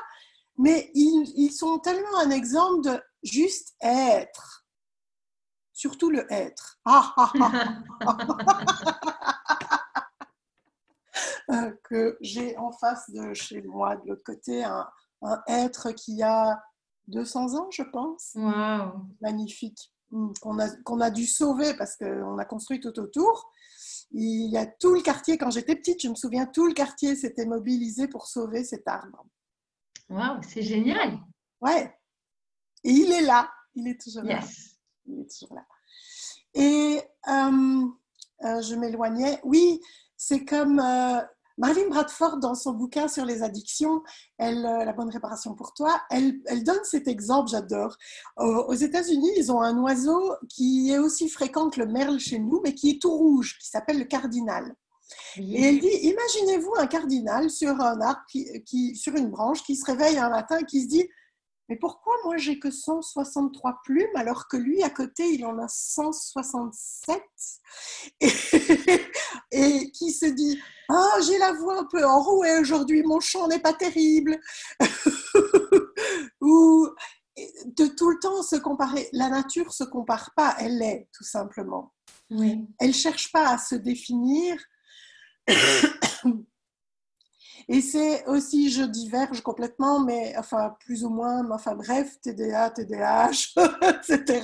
mais 0.58 0.92
ils, 0.94 1.52
sont 1.52 1.80
tellement 1.80 2.20
un 2.20 2.30
exemple 2.30 2.84
de 2.84 3.02
juste 3.24 3.76
être. 3.82 4.66
Surtout 5.74 6.10
le 6.10 6.32
être. 6.32 6.80
Euh, 6.88 7.40
que 11.84 12.18
j'ai 12.22 12.58
en 12.58 12.72
face 12.72 13.10
de 13.12 13.34
chez 13.34 13.62
moi, 13.62 13.96
de 13.98 14.10
l'autre 14.10 14.24
côté, 14.24 14.64
un, 14.64 14.88
être 15.48 15.92
qui 15.92 16.22
a 16.24 16.62
200 17.08 17.56
ans, 17.56 17.70
je 17.72 17.84
pense. 17.84 18.36
Magnifique. 19.22 19.92
Hmm, 20.12 20.34
qu'on 20.42 20.58
a, 20.58 20.70
qu'on 20.84 21.02
a 21.02 21.12
dû 21.12 21.28
sauver 21.28 21.76
parce 21.76 21.96
qu'on 21.96 22.38
a 22.40 22.46
construit 22.46 22.80
tout 22.80 22.98
autour. 23.00 23.52
Il 24.12 24.50
y 24.50 24.58
a 24.58 24.66
tout 24.66 24.96
le 24.96 25.02
quartier, 25.02 25.38
quand 25.38 25.52
j'étais 25.52 25.76
petite, 25.76 26.02
je 26.02 26.08
me 26.10 26.16
souviens, 26.16 26.48
tout 26.48 26.68
le 26.68 26.74
quartier 26.74 27.16
s'était 27.16 27.46
mobilisé 27.46 28.08
pour 28.08 28.26
sauver 28.26 28.64
cet 28.64 28.88
arbre. 28.88 29.26
Waouh, 30.10 30.42
c'est 30.42 30.64
génial. 30.64 31.20
Ouais. 31.62 31.96
Et 32.84 32.92
il 32.92 33.12
est 33.12 33.22
là. 33.22 33.52
Il 33.76 33.88
est 33.88 34.02
toujours 34.02 34.24
là. 34.24 34.40
Il 35.06 35.22
est 35.22 35.30
toujours 35.30 35.54
là. 35.54 35.66
Et 36.56 37.02
euh, 37.28 37.86
euh, 38.46 38.62
je 38.62 38.76
m'éloignais. 38.76 39.40
Oui, 39.44 39.80
c'est 40.20 40.44
comme 40.44 40.80
euh, 40.80 41.22
Marlene 41.58 41.90
Bradford 41.90 42.38
dans 42.40 42.56
son 42.56 42.74
bouquin 42.74 43.08
sur 43.08 43.24
les 43.24 43.42
addictions, 43.42 44.04
elle, 44.38 44.62
La 44.62 44.92
bonne 44.92 45.10
réparation 45.10 45.56
pour 45.56 45.74
toi, 45.74 46.02
elle, 46.12 46.40
elle 46.46 46.64
donne 46.64 46.84
cet 46.84 47.08
exemple, 47.08 47.50
j'adore. 47.50 47.98
Aux 48.38 48.74
États-Unis, 48.74 49.32
ils 49.38 49.52
ont 49.52 49.62
un 49.62 49.78
oiseau 49.78 50.36
qui 50.50 50.92
est 50.92 51.00
aussi 51.00 51.30
fréquent 51.30 51.70
que 51.70 51.80
le 51.80 51.88
merle 51.88 52.20
chez 52.20 52.40
nous, 52.40 52.62
mais 52.64 52.76
qui 52.76 52.92
est 52.92 53.02
tout 53.02 53.12
rouge, 53.12 53.58
qui 53.60 53.68
s'appelle 53.68 54.00
le 54.00 54.06
cardinal. 54.06 54.76
Et 55.38 55.64
elle 55.64 55.80
dit, 55.80 55.88
imaginez-vous 55.88 56.74
un 56.78 56.88
cardinal 56.88 57.50
sur 57.50 57.80
un 57.82 58.00
arbre, 58.02 58.22
qui, 58.28 58.96
sur 58.96 59.16
une 59.16 59.30
branche, 59.30 59.64
qui 59.64 59.76
se 59.76 59.86
réveille 59.86 60.18
un 60.18 60.30
matin 60.30 60.60
et 60.60 60.66
qui 60.66 60.84
se 60.84 60.88
dit, 60.88 61.10
mais 61.70 61.76
pourquoi 61.78 62.14
moi 62.24 62.38
j'ai 62.38 62.60
que 62.60 62.72
163 62.72 63.82
plumes 63.84 64.16
alors 64.16 64.48
que 64.48 64.58
lui 64.58 64.84
à 64.84 64.90
côté 64.90 65.30
il 65.32 65.46
en 65.46 65.58
a 65.60 65.68
167 65.68 67.22
et, 69.52 69.92
qui 69.92 70.12
se 70.12 70.26
dit 70.26 70.60
ah 70.90 71.16
j'ai 71.26 71.38
la 71.38 71.54
voix 71.54 71.80
un 71.80 71.86
peu 71.86 72.04
enrouée 72.04 72.58
aujourd'hui 72.60 73.04
mon 73.04 73.20
chant 73.20 73.48
n'est 73.48 73.60
pas 73.60 73.74
terrible 73.74 74.40
ou 76.42 76.90
de 77.66 77.86
tout 77.86 78.10
le 78.10 78.20
temps 78.20 78.42
se 78.42 78.56
comparer 78.56 79.08
la 79.14 79.30
nature 79.30 79.72
se 79.72 79.84
compare 79.84 80.32
pas 80.36 80.56
elle 80.60 80.82
est 80.82 81.08
tout 81.14 81.24
simplement. 81.24 81.94
Oui. 82.32 82.68
elle 82.80 82.94
cherche 82.94 83.32
pas 83.32 83.50
à 83.50 83.58
se 83.58 83.76
définir 83.76 84.58
et 87.72 87.82
c'est 87.82 88.26
aussi, 88.26 88.72
je 88.72 88.82
diverge 88.82 89.42
complètement, 89.42 90.00
mais 90.00 90.36
enfin, 90.40 90.76
plus 90.80 91.06
ou 91.06 91.10
moins, 91.10 91.48
enfin 91.52 91.76
bref, 91.76 92.20
TDA, 92.20 92.72
TDAH, 92.72 93.54
etc. 94.10 94.42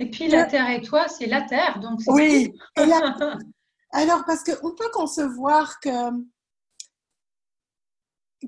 Et 0.00 0.10
puis 0.10 0.26
la 0.26 0.46
Terre 0.46 0.68
et 0.68 0.80
toi, 0.82 1.06
c'est 1.06 1.26
la 1.26 1.42
Terre, 1.42 1.78
donc 1.78 2.00
Oui. 2.08 2.52
Alors, 3.92 4.24
parce 4.24 4.42
qu'on 4.42 4.74
peut 4.74 4.90
concevoir 4.92 5.78
que 5.78 6.10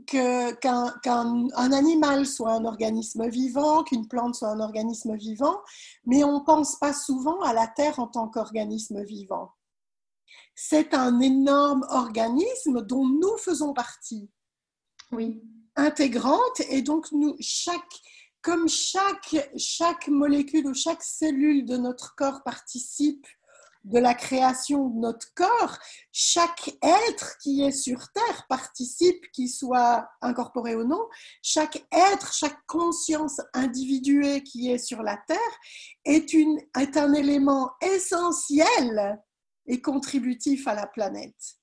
qu'un 0.07 1.73
animal 1.73 2.27
soit 2.27 2.55
un 2.55 2.65
organisme 2.65 3.29
vivant, 3.29 3.85
qu'une 3.85 4.09
plante 4.09 4.35
soit 4.35 4.49
un 4.49 4.61
organisme 4.61 5.15
vivant, 5.17 5.61
mais 6.07 6.25
on 6.25 6.41
ne 6.41 6.45
pense 6.45 6.77
pas 6.81 6.93
souvent 6.93 7.41
à 7.43 7.53
la 7.53 7.69
Terre 7.69 8.01
en 8.01 8.09
tant 8.09 8.29
qu'organisme 8.29 9.05
vivant 9.05 9.53
c'est 10.55 10.95
un 10.95 11.21
énorme 11.21 11.85
organisme 11.89 12.83
dont 12.83 13.07
nous 13.07 13.37
faisons 13.39 13.73
partie. 13.73 14.31
Oui. 15.11 15.43
Intégrante, 15.77 16.61
et 16.69 16.83
donc 16.83 17.11
nous, 17.13 17.37
chaque, 17.41 18.01
comme 18.43 18.69
chaque, 18.69 19.37
chaque 19.57 20.09
molécule 20.09 20.67
ou 20.67 20.75
chaque 20.75 21.03
cellule 21.03 21.65
de 21.65 21.77
notre 21.77 22.15
corps 22.15 22.43
participe 22.45 23.27
de 23.85 23.99
la 23.99 24.15
création 24.15 24.89
de 24.91 25.01
notre 25.01 25.35
corps, 25.35 25.77
chaque 26.13 26.77
être 26.83 27.37
qui 27.39 27.63
est 27.63 27.73
sur 27.73 28.13
Terre 28.13 28.47
participe, 28.49 29.31
qu'il 29.33 29.51
soit 29.51 30.09
incorporé 30.21 30.77
ou 30.77 30.85
non, 30.85 31.05
chaque 31.43 31.85
être, 31.91 32.33
chaque 32.33 32.65
conscience 32.67 33.41
individuée 33.55 34.43
qui 34.45 34.71
est 34.71 34.79
sur 34.79 35.03
la 35.03 35.17
Terre 35.27 35.39
est, 36.05 36.33
une, 36.33 36.61
est 36.79 36.97
un 36.97 37.13
élément 37.13 37.73
essentiel 37.81 39.21
et 39.67 39.81
contributif 39.81 40.67
à 40.67 40.75
la 40.75 40.87
planète. 40.87 41.57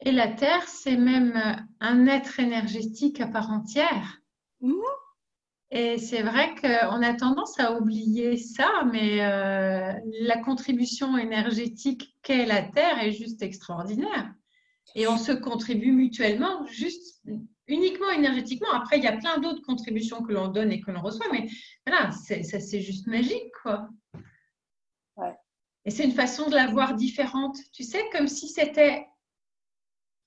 Et 0.00 0.12
la 0.12 0.28
Terre, 0.28 0.66
c'est 0.68 0.96
même 0.96 1.66
un 1.80 2.06
être 2.06 2.38
énergétique 2.38 3.20
à 3.20 3.26
part 3.26 3.50
entière. 3.50 4.20
Mmh. 4.60 4.74
Et 5.70 5.98
c'est 5.98 6.22
vrai 6.22 6.54
qu'on 6.54 7.02
a 7.02 7.14
tendance 7.14 7.58
à 7.60 7.74
oublier 7.74 8.38
ça, 8.38 8.84
mais 8.90 9.22
euh, 9.22 9.92
la 10.20 10.38
contribution 10.38 11.18
énergétique 11.18 12.16
qu'est 12.22 12.46
la 12.46 12.62
Terre 12.62 13.02
est 13.02 13.12
juste 13.12 13.42
extraordinaire. 13.42 14.32
Et 14.94 15.06
on 15.06 15.18
se 15.18 15.32
contribue 15.32 15.92
mutuellement, 15.92 16.64
juste 16.66 17.22
uniquement 17.66 18.10
énergétiquement. 18.10 18.72
Après, 18.72 18.96
il 18.96 19.04
y 19.04 19.08
a 19.08 19.16
plein 19.18 19.38
d'autres 19.38 19.60
contributions 19.60 20.22
que 20.22 20.32
l'on 20.32 20.48
donne 20.48 20.72
et 20.72 20.80
que 20.80 20.90
l'on 20.90 21.02
reçoit, 21.02 21.26
mais 21.30 21.46
voilà, 21.86 22.12
ça 22.12 22.60
c'est 22.60 22.80
juste 22.80 23.06
magique, 23.06 23.52
quoi. 23.62 23.90
Et 25.88 25.90
c'est 25.90 26.04
une 26.04 26.12
façon 26.12 26.50
de 26.50 26.54
la 26.54 26.66
voir 26.66 26.92
différente, 26.92 27.56
tu 27.72 27.82
sais, 27.82 28.04
comme 28.12 28.28
si 28.28 28.46
c'était 28.46 29.06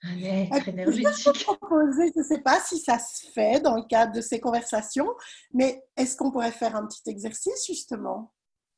un 0.02 0.18
être 0.18 0.68
énergétique. 0.68 1.08
Je 1.24 2.18
ne 2.18 2.24
sais 2.24 2.42
pas 2.42 2.60
si 2.62 2.80
ça 2.80 2.98
se 2.98 3.28
fait 3.28 3.60
dans 3.60 3.76
le 3.76 3.84
cadre 3.88 4.12
de 4.12 4.22
ces 4.22 4.40
conversations, 4.40 5.08
mais 5.54 5.84
est-ce 5.98 6.18
qu'on 6.18 6.32
pourrait 6.32 6.52
faire 6.52 6.76
un 6.76 6.88
petit 6.88 7.08
exercice 7.12 7.64
justement? 7.68 8.34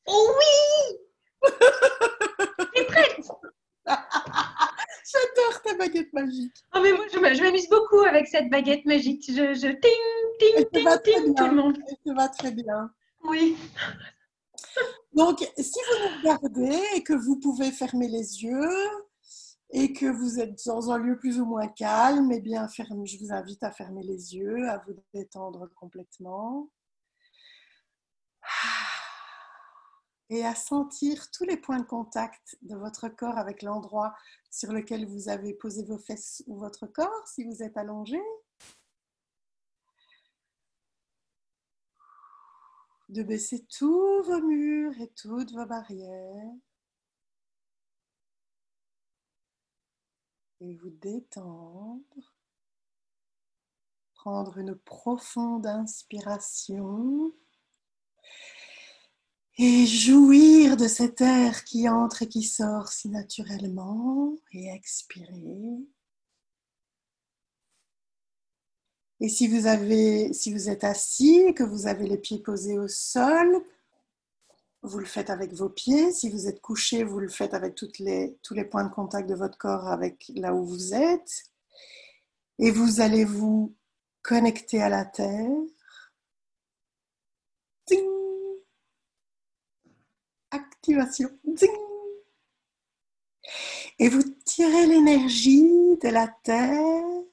Oh 0.07 0.29
oui 0.37 1.49
T'es 2.75 2.83
prête? 2.83 3.15
J'adore 3.85 5.61
ta 5.63 5.75
baguette 5.77 6.11
magique. 6.11 6.65
Oh 6.75 6.79
mais 6.83 6.91
moi, 6.91 7.05
je 7.09 7.41
m'amuse 7.41 7.69
beaucoup 7.69 8.01
avec 8.01 8.27
cette 8.27 8.49
baguette 8.49 8.83
magique. 8.83 9.23
Je, 9.29 9.53
je 9.53 9.69
ting, 9.69 10.27
ting, 10.37 10.65
ting, 10.69 11.01
ting, 11.01 11.33
tout 11.33 11.45
le 11.45 11.55
monde. 11.55 11.77
Ça 12.05 12.13
va 12.13 12.27
très 12.27 12.51
bien. 12.51 12.91
Oui. 13.23 13.55
Donc, 15.15 15.39
si 15.57 15.79
vous 15.87 16.03
nous 16.03 16.17
regardez 16.17 16.81
et 16.95 17.03
que 17.03 17.13
vous 17.13 17.39
pouvez 17.39 17.71
fermer 17.71 18.07
les 18.07 18.43
yeux 18.43 18.69
et 19.69 19.93
que 19.93 20.07
vous 20.07 20.39
êtes 20.39 20.65
dans 20.65 20.91
un 20.91 20.97
lieu 20.97 21.17
plus 21.17 21.39
ou 21.39 21.45
moins 21.45 21.67
calme, 21.67 22.31
eh 22.31 22.39
bien, 22.39 22.67
je 22.67 23.17
vous 23.19 23.31
invite 23.31 23.63
à 23.63 23.71
fermer 23.71 24.03
les 24.03 24.35
yeux, 24.35 24.67
à 24.69 24.79
vous 24.79 24.93
détendre 25.13 25.69
complètement 25.75 26.69
et 30.29 30.43
à 30.43 30.55
sentir 30.55 31.29
tous 31.31 31.43
les 31.43 31.57
points 31.57 31.79
de 31.79 31.85
contact 31.85 32.57
de 32.63 32.75
votre 32.75 33.07
corps 33.07 33.37
avec 33.37 33.61
l'endroit 33.61 34.15
sur 34.49 34.73
lequel 34.73 35.05
vous 35.05 35.29
avez 35.29 35.53
posé 35.53 35.83
vos 35.83 35.99
fesses 35.99 36.43
ou 36.47 36.57
votre 36.57 36.87
corps 36.87 37.27
si 37.27 37.43
vous 37.43 37.61
êtes 37.61 37.77
allongé. 37.77 38.19
De 43.13 43.21
baisser 43.21 43.63
tous 43.65 44.23
vos 44.23 44.41
murs 44.41 44.99
et 44.99 45.09
toutes 45.09 45.51
vos 45.51 45.65
barrières 45.65 46.51
et 50.59 50.75
vous 50.75 50.89
détendre. 50.89 52.33
Prendre 54.15 54.57
une 54.57 54.75
profonde 54.75 55.67
inspiration 55.67 57.31
et 59.57 59.85
jouir 59.85 60.75
de 60.75 60.87
cet 60.87 61.21
air 61.21 61.63
qui 61.65 61.87
entre 61.89 62.23
et 62.23 62.29
qui 62.29 62.41
sort 62.41 62.87
si 62.87 63.09
naturellement 63.09 64.35
et 64.53 64.69
expirer. 64.69 65.85
Et 69.23 69.29
si 69.29 69.47
vous, 69.47 69.67
avez, 69.67 70.33
si 70.33 70.51
vous 70.51 70.69
êtes 70.69 70.83
assis, 70.83 71.53
que 71.55 71.63
vous 71.63 71.87
avez 71.87 72.07
les 72.07 72.17
pieds 72.17 72.39
posés 72.39 72.77
au 72.77 72.89
sol, 72.89 73.63
vous 74.81 74.99
le 74.99 75.05
faites 75.05 75.29
avec 75.29 75.53
vos 75.53 75.69
pieds. 75.69 76.11
Si 76.11 76.29
vous 76.29 76.49
êtes 76.49 76.59
couché, 76.59 77.05
vous 77.05 77.19
le 77.19 77.29
faites 77.29 77.53
avec 77.53 77.79
les, 77.99 78.37
tous 78.43 78.53
les 78.53 78.65
points 78.65 78.83
de 78.83 78.93
contact 78.93 79.29
de 79.29 79.33
votre 79.33 79.57
corps 79.57 79.87
avec 79.87 80.29
là 80.35 80.53
où 80.53 80.65
vous 80.65 80.93
êtes. 80.93 81.45
Et 82.59 82.69
vous 82.69 82.99
allez 82.99 83.23
vous 83.23 83.73
connecter 84.23 84.81
à 84.81 84.89
la 84.89 85.05
terre. 85.05 85.49
Activation. 90.51 91.29
Et 93.99 94.09
vous 94.09 94.23
tirez 94.43 94.85
l'énergie 94.85 95.97
de 96.01 96.09
la 96.09 96.27
terre 96.43 97.23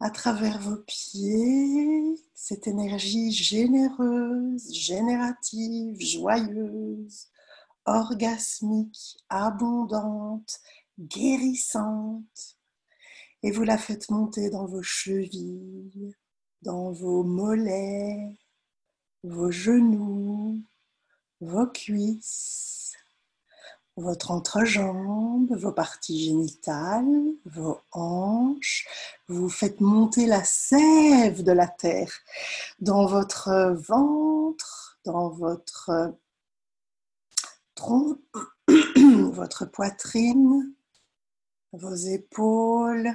à 0.00 0.10
travers 0.10 0.58
vos 0.60 0.76
pieds, 0.76 2.16
cette 2.34 2.66
énergie 2.66 3.32
généreuse, 3.32 4.72
générative, 4.72 6.00
joyeuse, 6.00 7.28
orgasmique, 7.86 9.16
abondante, 9.28 10.60
guérissante. 10.98 12.56
Et 13.42 13.50
vous 13.50 13.62
la 13.62 13.78
faites 13.78 14.10
monter 14.10 14.50
dans 14.50 14.66
vos 14.66 14.82
chevilles, 14.82 16.14
dans 16.62 16.92
vos 16.92 17.22
mollets, 17.22 18.36
vos 19.22 19.50
genoux, 19.50 20.62
vos 21.40 21.66
cuisses 21.68 22.75
votre 23.96 24.30
entrejambe, 24.30 25.50
vos 25.56 25.72
parties 25.72 26.26
génitales, 26.26 27.34
vos 27.46 27.80
hanches. 27.92 28.86
Vous 29.28 29.48
faites 29.48 29.80
monter 29.80 30.26
la 30.26 30.44
sève 30.44 31.42
de 31.42 31.52
la 31.52 31.66
terre 31.66 32.12
dans 32.78 33.06
votre 33.06 33.74
ventre, 33.88 34.98
dans 35.04 35.30
votre 35.30 36.14
tronc, 37.74 38.18
votre 39.32 39.64
poitrine, 39.64 40.74
vos 41.72 41.94
épaules, 41.94 43.10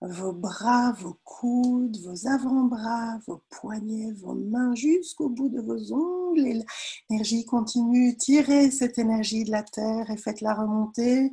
vos 0.00 0.32
bras, 0.32 0.92
vos 0.92 1.18
coudes, 1.24 1.96
vos 2.04 2.26
avant-bras, 2.26 3.18
vos 3.26 3.42
poignets, 3.50 4.12
vos 4.12 4.34
mains 4.34 4.74
jusqu'au 4.74 5.28
bout 5.28 5.48
de 5.48 5.60
vos 5.60 5.92
ongles. 5.92 6.64
l'énergie 7.10 7.44
continue. 7.44 8.16
Tirez 8.16 8.70
cette 8.70 8.98
énergie 8.98 9.44
de 9.44 9.50
la 9.50 9.62
terre 9.62 10.10
et 10.10 10.16
faites-la 10.16 10.54
remonter 10.54 11.32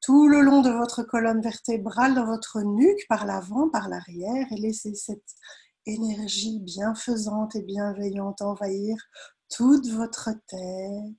tout 0.00 0.28
le 0.28 0.40
long 0.40 0.62
de 0.62 0.70
votre 0.70 1.02
colonne 1.02 1.42
vertébrale, 1.42 2.14
dans 2.14 2.26
votre 2.26 2.62
nuque, 2.62 3.06
par 3.08 3.26
l'avant, 3.26 3.68
par 3.68 3.88
l'arrière, 3.88 4.46
et 4.52 4.56
laissez 4.56 4.94
cette 4.94 5.34
énergie 5.86 6.60
bienfaisante 6.60 7.56
et 7.56 7.62
bienveillante 7.62 8.40
envahir 8.42 8.96
toute 9.50 9.88
votre 9.88 10.30
tête, 10.46 11.14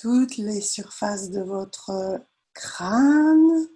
toutes 0.00 0.36
les 0.36 0.60
surfaces 0.60 1.30
de 1.30 1.40
votre 1.40 2.20
crâne 2.54 3.68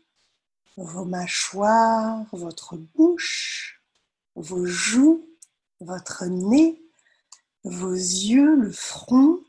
vos 0.77 1.05
mâchoires, 1.05 2.27
votre 2.33 2.77
bouche, 2.77 3.83
vos 4.35 4.67
joues, 4.67 5.29
votre 5.81 6.25
nez, 6.27 6.83
vos 7.63 7.93
yeux, 7.93 8.57
le 8.57 8.73
front, 8.73 9.41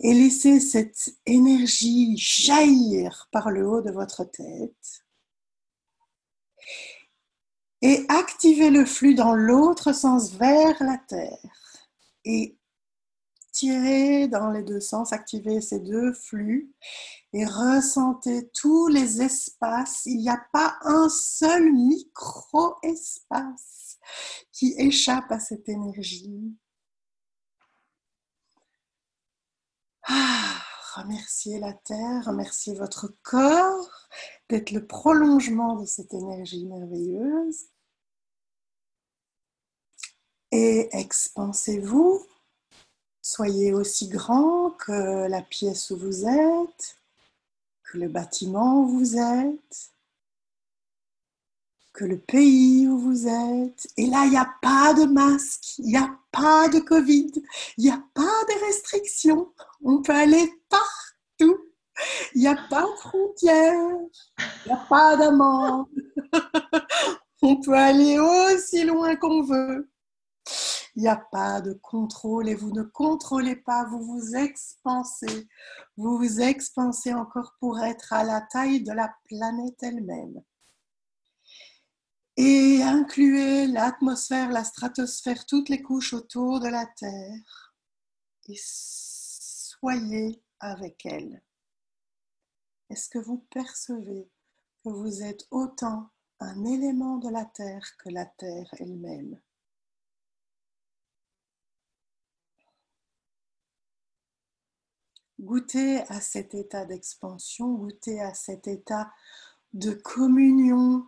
et 0.00 0.12
laissez 0.12 0.60
cette 0.60 1.16
énergie 1.26 2.16
jaillir 2.16 3.28
par 3.32 3.50
le 3.50 3.66
haut 3.66 3.82
de 3.82 3.90
votre 3.90 4.24
tête. 4.24 5.04
Et 7.82 8.04
activez 8.08 8.70
le 8.70 8.84
flux 8.84 9.14
dans 9.14 9.34
l'autre 9.34 9.92
sens 9.92 10.32
vers 10.32 10.82
la 10.82 10.98
terre. 10.98 11.88
Et 12.24 12.56
tirez 13.52 14.28
dans 14.28 14.50
les 14.50 14.62
deux 14.62 14.80
sens, 14.80 15.12
activez 15.12 15.60
ces 15.60 15.80
deux 15.80 16.12
flux 16.12 16.72
et 17.36 17.44
ressentez 17.44 18.48
tous 18.48 18.88
les 18.88 19.20
espaces. 19.20 20.06
Il 20.06 20.16
n'y 20.20 20.30
a 20.30 20.42
pas 20.54 20.78
un 20.80 21.10
seul 21.10 21.70
micro-espace 21.70 22.78
qui 24.52 24.74
échappe 24.78 25.30
à 25.30 25.38
cette 25.38 25.68
énergie. 25.68 26.56
Ah, 30.04 30.62
remerciez 30.94 31.58
la 31.60 31.74
Terre, 31.74 32.24
remerciez 32.24 32.72
votre 32.74 33.14
corps 33.22 34.08
d'être 34.48 34.70
le 34.70 34.86
prolongement 34.86 35.78
de 35.78 35.84
cette 35.84 36.14
énergie 36.14 36.64
merveilleuse. 36.64 37.66
Et 40.52 40.88
expansez-vous. 40.92 42.26
Soyez 43.20 43.74
aussi 43.74 44.08
grand 44.08 44.70
que 44.70 45.28
la 45.28 45.42
pièce 45.42 45.90
où 45.90 45.98
vous 45.98 46.24
êtes 46.24 46.96
le 47.96 48.08
bâtiment 48.08 48.80
où 48.80 48.98
vous 48.98 49.16
êtes, 49.16 49.90
que 51.92 52.04
le 52.04 52.18
pays 52.18 52.86
où 52.86 52.98
vous 52.98 53.26
êtes. 53.26 53.88
Et 53.96 54.06
là, 54.06 54.24
il 54.26 54.30
n'y 54.30 54.36
a 54.36 54.50
pas 54.60 54.92
de 54.94 55.04
masque, 55.04 55.78
il 55.78 55.86
n'y 55.86 55.96
a 55.96 56.14
pas 56.30 56.68
de 56.68 56.78
Covid, 56.78 57.32
il 57.78 57.84
n'y 57.84 57.90
a 57.90 58.02
pas 58.14 58.22
de 58.22 58.66
restrictions. 58.66 59.52
On 59.82 60.02
peut 60.02 60.14
aller 60.14 60.52
partout. 60.68 61.58
Il 62.34 62.42
n'y 62.42 62.48
a 62.48 62.56
pas 62.68 62.82
de 62.82 62.96
frontières, 62.98 63.90
il 64.38 64.68
n'y 64.68 64.72
a 64.72 64.86
pas 64.88 65.16
d'amende. 65.16 65.86
On 67.42 67.56
peut 67.60 67.72
aller 67.72 68.18
aussi 68.18 68.84
loin 68.84 69.16
qu'on 69.16 69.42
veut. 69.42 69.88
Il 70.96 71.02
n'y 71.02 71.08
a 71.08 71.16
pas 71.16 71.60
de 71.60 71.74
contrôle 71.74 72.48
et 72.48 72.54
vous 72.54 72.72
ne 72.72 72.82
contrôlez 72.82 73.56
pas, 73.56 73.84
vous 73.84 74.00
vous 74.00 74.34
expansez. 74.34 75.46
Vous 75.98 76.16
vous 76.16 76.40
expansez 76.40 77.12
encore 77.12 77.54
pour 77.60 77.80
être 77.80 78.14
à 78.14 78.24
la 78.24 78.40
taille 78.40 78.82
de 78.82 78.92
la 78.92 79.14
planète 79.26 79.82
elle-même. 79.82 80.42
Et 82.38 82.82
incluez 82.82 83.66
l'atmosphère, 83.66 84.50
la 84.50 84.64
stratosphère, 84.64 85.44
toutes 85.44 85.68
les 85.68 85.82
couches 85.82 86.14
autour 86.14 86.60
de 86.60 86.68
la 86.68 86.86
Terre. 86.86 87.74
Et 88.48 88.56
soyez 88.58 90.42
avec 90.60 91.04
elle. 91.04 91.42
Est-ce 92.88 93.10
que 93.10 93.18
vous 93.18 93.46
percevez 93.50 94.30
que 94.82 94.88
vous 94.88 95.22
êtes 95.22 95.46
autant 95.50 96.10
un 96.40 96.64
élément 96.64 97.18
de 97.18 97.28
la 97.28 97.44
Terre 97.44 97.86
que 97.98 98.08
la 98.08 98.24
Terre 98.24 98.68
elle-même? 98.78 99.38
Goûtez 105.38 106.00
à 106.08 106.20
cet 106.20 106.54
état 106.54 106.86
d'expansion, 106.86 107.74
goûtez 107.74 108.20
à 108.20 108.32
cet 108.32 108.66
état 108.66 109.12
de 109.74 109.92
communion, 109.92 111.06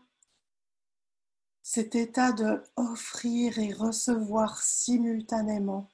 cet 1.63 1.95
état 1.95 2.33
de 2.33 2.63
offrir 2.77 3.59
et 3.59 3.73
recevoir 3.73 4.61
simultanément. 4.63 5.89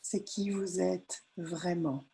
C'est 0.00 0.24
qui 0.24 0.50
vous 0.50 0.80
êtes 0.80 1.26
vraiment. 1.36 2.04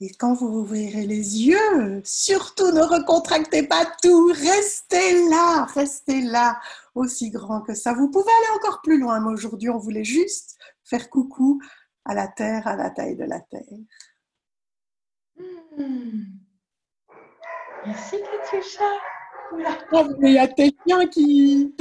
Et 0.00 0.12
quand 0.14 0.32
vous 0.34 0.46
ouvrirez 0.46 1.06
les 1.06 1.42
yeux, 1.42 2.00
surtout 2.04 2.70
ne 2.70 2.82
recontractez 2.82 3.64
pas 3.64 3.84
tout, 4.00 4.26
restez 4.28 5.28
là, 5.28 5.64
restez 5.74 6.20
là, 6.20 6.60
aussi 6.94 7.30
grand 7.30 7.62
que 7.62 7.74
ça. 7.74 7.94
Vous 7.94 8.08
pouvez 8.08 8.30
aller 8.30 8.56
encore 8.56 8.80
plus 8.80 9.00
loin, 9.00 9.18
mais 9.18 9.32
aujourd'hui, 9.32 9.70
on 9.70 9.78
voulait 9.78 10.04
juste 10.04 10.56
faire 10.84 11.10
coucou 11.10 11.60
à 12.04 12.14
la 12.14 12.28
Terre, 12.28 12.68
à 12.68 12.76
la 12.76 12.90
taille 12.90 13.16
de 13.16 13.24
la 13.24 13.40
Terre. 13.40 13.62
Hmm. 15.76 16.22
Merci, 17.84 18.16
Katyusha. 18.20 18.84
Oh, 19.92 20.06
il 20.22 20.32
y 20.32 20.38
a 20.38 20.46
quelqu'un 20.46 21.06
qui... 21.08 21.74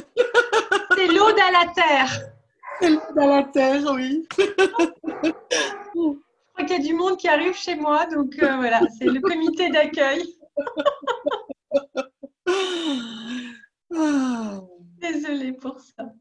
C'est 0.95 1.08
l'aude 1.08 1.39
à 1.39 1.51
la 1.51 1.71
Terre. 1.71 2.32
C'est 2.80 2.89
l'aude 2.89 3.19
à 3.19 3.27
la 3.27 3.43
Terre, 3.43 3.84
oui. 3.93 4.27
qu'il 6.65 6.78
y 6.78 6.80
a 6.80 6.84
du 6.84 6.93
monde 6.93 7.17
qui 7.17 7.28
arrive 7.28 7.56
chez 7.56 7.76
moi, 7.76 8.06
donc 8.08 8.38
euh, 8.41 8.56
voilà, 8.58 8.82
c'est 8.98 9.06
le 9.06 9.22
comité 9.22 9.70
d'accueil. 9.70 10.24
Désolée 15.00 15.54
pour 15.54 15.80
ça. 15.80 16.12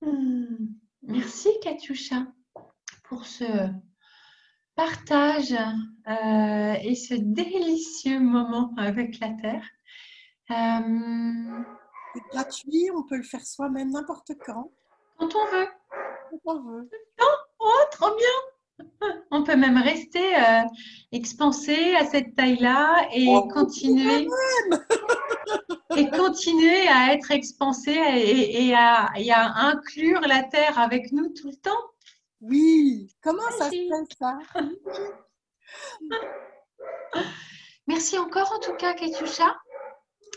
Hmm. 0.00 0.66
Merci 1.02 1.50
Katyusha 1.62 2.26
pour 3.04 3.24
ce 3.26 3.44
partage 4.74 5.52
euh, 5.52 6.74
et 6.82 6.94
ce 6.94 7.14
délicieux 7.14 8.20
moment 8.20 8.72
avec 8.76 9.18
la 9.20 9.30
Terre. 9.30 9.68
Euh, 10.50 11.62
c'est 12.14 12.22
gratuit, 12.30 12.90
on 12.94 13.02
peut 13.02 13.16
le 13.16 13.22
faire 13.22 13.44
soi-même 13.44 13.90
n'importe 13.90 14.32
quand. 14.44 14.70
Quand 15.18 15.34
on 15.34 15.46
veut. 15.46 15.68
Quand 16.30 16.54
on 16.54 16.62
veut. 16.62 16.90
Oh, 17.68 17.84
trop 17.90 18.14
bien 18.16 18.88
On 19.32 19.42
peut 19.42 19.56
même 19.56 19.78
rester 19.78 20.36
euh, 20.36 20.62
expansé 21.10 21.96
à 21.96 22.04
cette 22.04 22.36
taille-là 22.36 23.08
et 23.12 23.26
oh, 23.28 23.48
continuer. 23.48 24.28
et 25.96 26.08
continuer 26.10 26.86
à 26.88 27.12
être 27.12 27.32
expansé 27.32 27.92
et, 27.92 28.72
à, 28.74 29.10
inclure 29.56 30.20
la 30.20 30.44
Terre 30.44 30.78
avec 30.78 31.10
nous 31.10 31.30
tout 31.30 31.48
le 31.48 31.56
temps. 31.56 31.90
Oui, 32.40 33.12
comment 33.20 33.50
ça 33.58 33.64
se 33.64 33.70
fait 33.70 33.88
ça? 34.18 34.38
Merci 37.88 38.16
encore 38.18 38.52
en 38.52 38.60
tout 38.60 38.74
cas, 38.74 38.94
Katusha. 38.94 39.56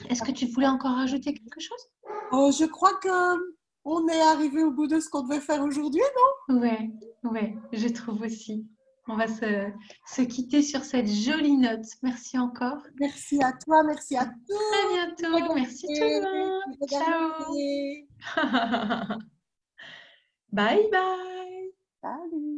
Est-ce 0.09 0.23
que 0.23 0.31
tu 0.31 0.47
voulais 0.47 0.67
encore 0.67 0.97
ajouter 0.97 1.31
quelque 1.33 1.59
chose? 1.59 1.91
Oh, 2.31 2.51
Je 2.57 2.63
crois 2.65 2.95
que 2.95 3.58
on 3.91 4.07
est 4.07 4.21
arrivé 4.21 4.63
au 4.63 4.71
bout 4.71 4.87
de 4.87 4.99
ce 4.99 5.09
qu'on 5.09 5.23
devait 5.23 5.39
faire 5.41 5.63
aujourd'hui, 5.63 6.01
non? 6.49 6.61
Oui, 6.61 6.93
ouais, 7.23 7.55
je 7.73 7.87
trouve 7.87 8.21
aussi. 8.21 8.67
On 9.07 9.15
va 9.15 9.27
se, 9.27 9.71
se, 10.05 10.21
quitter 10.21 10.61
sur 10.61 10.83
cette 10.83 11.07
jolie 11.07 11.57
note. 11.57 11.85
Merci 12.03 12.37
encore. 12.37 12.83
Merci 12.99 13.41
à 13.43 13.53
toi, 13.53 13.81
merci 13.83 14.15
à 14.15 14.25
tous. 14.25 14.55
Très 14.71 14.93
bientôt. 14.93 15.53
Merci 15.55 15.87
tout 15.87 15.93
le 16.03 16.21
monde. 16.21 16.75
Ciao. 16.87 17.43
bye 20.51 20.89
bye. 20.91 21.73
Salut. 22.01 22.48